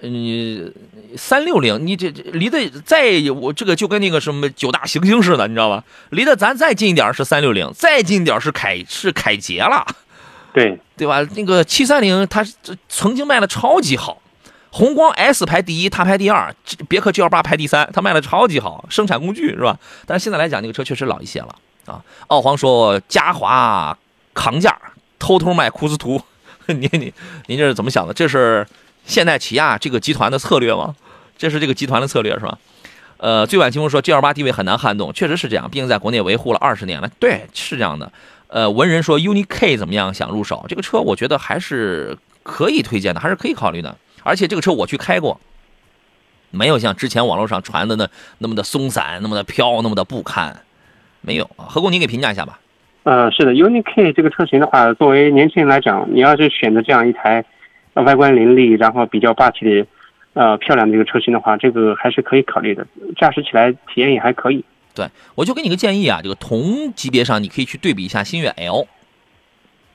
[0.01, 0.71] 你
[1.17, 3.11] 三六零，你这这离得再
[3.41, 5.83] 我这个就跟那个什么九大行星似的，你知道吧？
[6.11, 9.85] 离得咱再近一点是三六零，再近一点是凯是凯捷了，
[10.53, 11.21] 对对吧？
[11.35, 12.45] 那个七三零它
[12.87, 14.21] 曾经卖的超级好，
[14.75, 16.53] 宏光 S 排第一，它排第二，
[16.89, 19.79] 别克 GL 八排第三，它卖的超级好，生产工具是吧？
[20.05, 21.55] 但是现在来讲，这个车确实老一些了
[21.85, 22.03] 啊。
[22.27, 23.97] 奥皇说嘉华
[24.33, 24.77] 扛价
[25.17, 26.21] 偷偷卖库斯图，
[26.67, 27.13] 您您
[27.45, 28.13] 您这是怎么想的？
[28.13, 28.67] 这是
[29.05, 30.93] 现代起亚这个集团的策略吗？
[31.37, 32.57] 这是这个集团的策略是吧？
[33.15, 37.09] 呃，最晚清风说 GL 八地位很难撼动，确实是这样，毕竟在国内维护了二十年了。
[37.17, 38.11] 对，是这样的。
[38.49, 40.13] 呃，文人说 UNI K 怎么样？
[40.13, 43.95] 想入手这个车，我觉得还是可以推荐的，还是可以考虑的。
[44.25, 45.39] 而且这个车我去开过，
[46.51, 48.09] 没有像之前网络上传的那
[48.39, 50.63] 那么的松散，那么的飘，那么的不堪，
[51.21, 51.67] 没有啊。
[51.69, 52.59] 何工，您给评价一下吧。
[53.03, 57.45] 呃，是的，UNI K 这个车型的话，作为年轻人来讲，你要是选择这样一台
[57.93, 59.87] 外观凌厉，然后比较霸气的。
[60.37, 64.65] 呃，漂亮的一个车型的话，这个还是可以考虑的，驾驶起来体验也还可以。
[64.93, 68.85] 对，我就给你个建议啊，这个同级别上你可以去对比一下星越 L，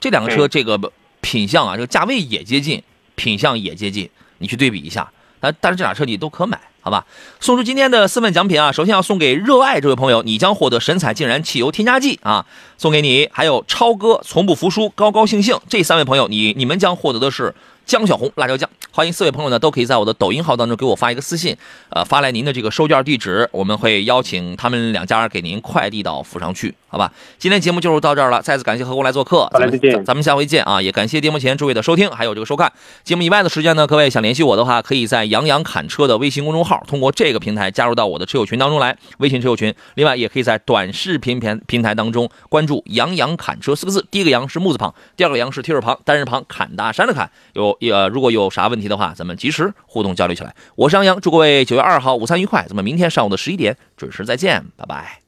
[0.00, 0.80] 这两个车这个
[1.20, 2.82] 品相啊，这个价位也接近，
[3.20, 4.08] 品相也接近，
[4.38, 5.10] 你去对比一下。
[5.38, 7.04] 但但是这俩车你都可买，好吧？
[7.38, 12.46] 送出今天的四份奖品啊，首先要送给热爱这位朋友，你将获得神采竟然汽油添加剂啊，
[12.78, 17.54] 送给你，还有超哥从不服输，高高兴兴这三位朋友，你你们将获得的是。
[17.86, 21.56] 姜小红辣椒酱，欢迎四位朋友呢，都可以在我的抖音号当中给我发一个私信，
[21.90, 27.12] 呃，发来您的这个收件地址，我们会邀请他们两家给您快递到府上去，好吧？
[27.38, 30.80] 今天节目就是到这儿了，再次感谢何工来做客，咱们咱们下回见啊！
[30.82, 32.72] 也感谢节目前诸位的收听，还有这个收看。
[33.04, 39.74] 节目以外的时间呢，各位想联系我的话，可以在杨洋侃车的微信公众号，通过这个平台加入到我的车友群当中来，微信车友群。
[39.94, 47.30] 另外，也可以在短视频平平台当中关注“杨洋侃车”四个字，第一个杨是木字旁，第二个杨是提手旁，单人旁，侃大山的侃。
[47.52, 48.60] 有呃，如果有啥。
[48.60, 50.54] 啥 题的话，咱们及时互动交流起来。
[50.74, 52.64] 我是杨洋，祝各位九月二号午餐愉快。
[52.68, 55.20] 咱们明天上午的十一点准时再见，拜拜。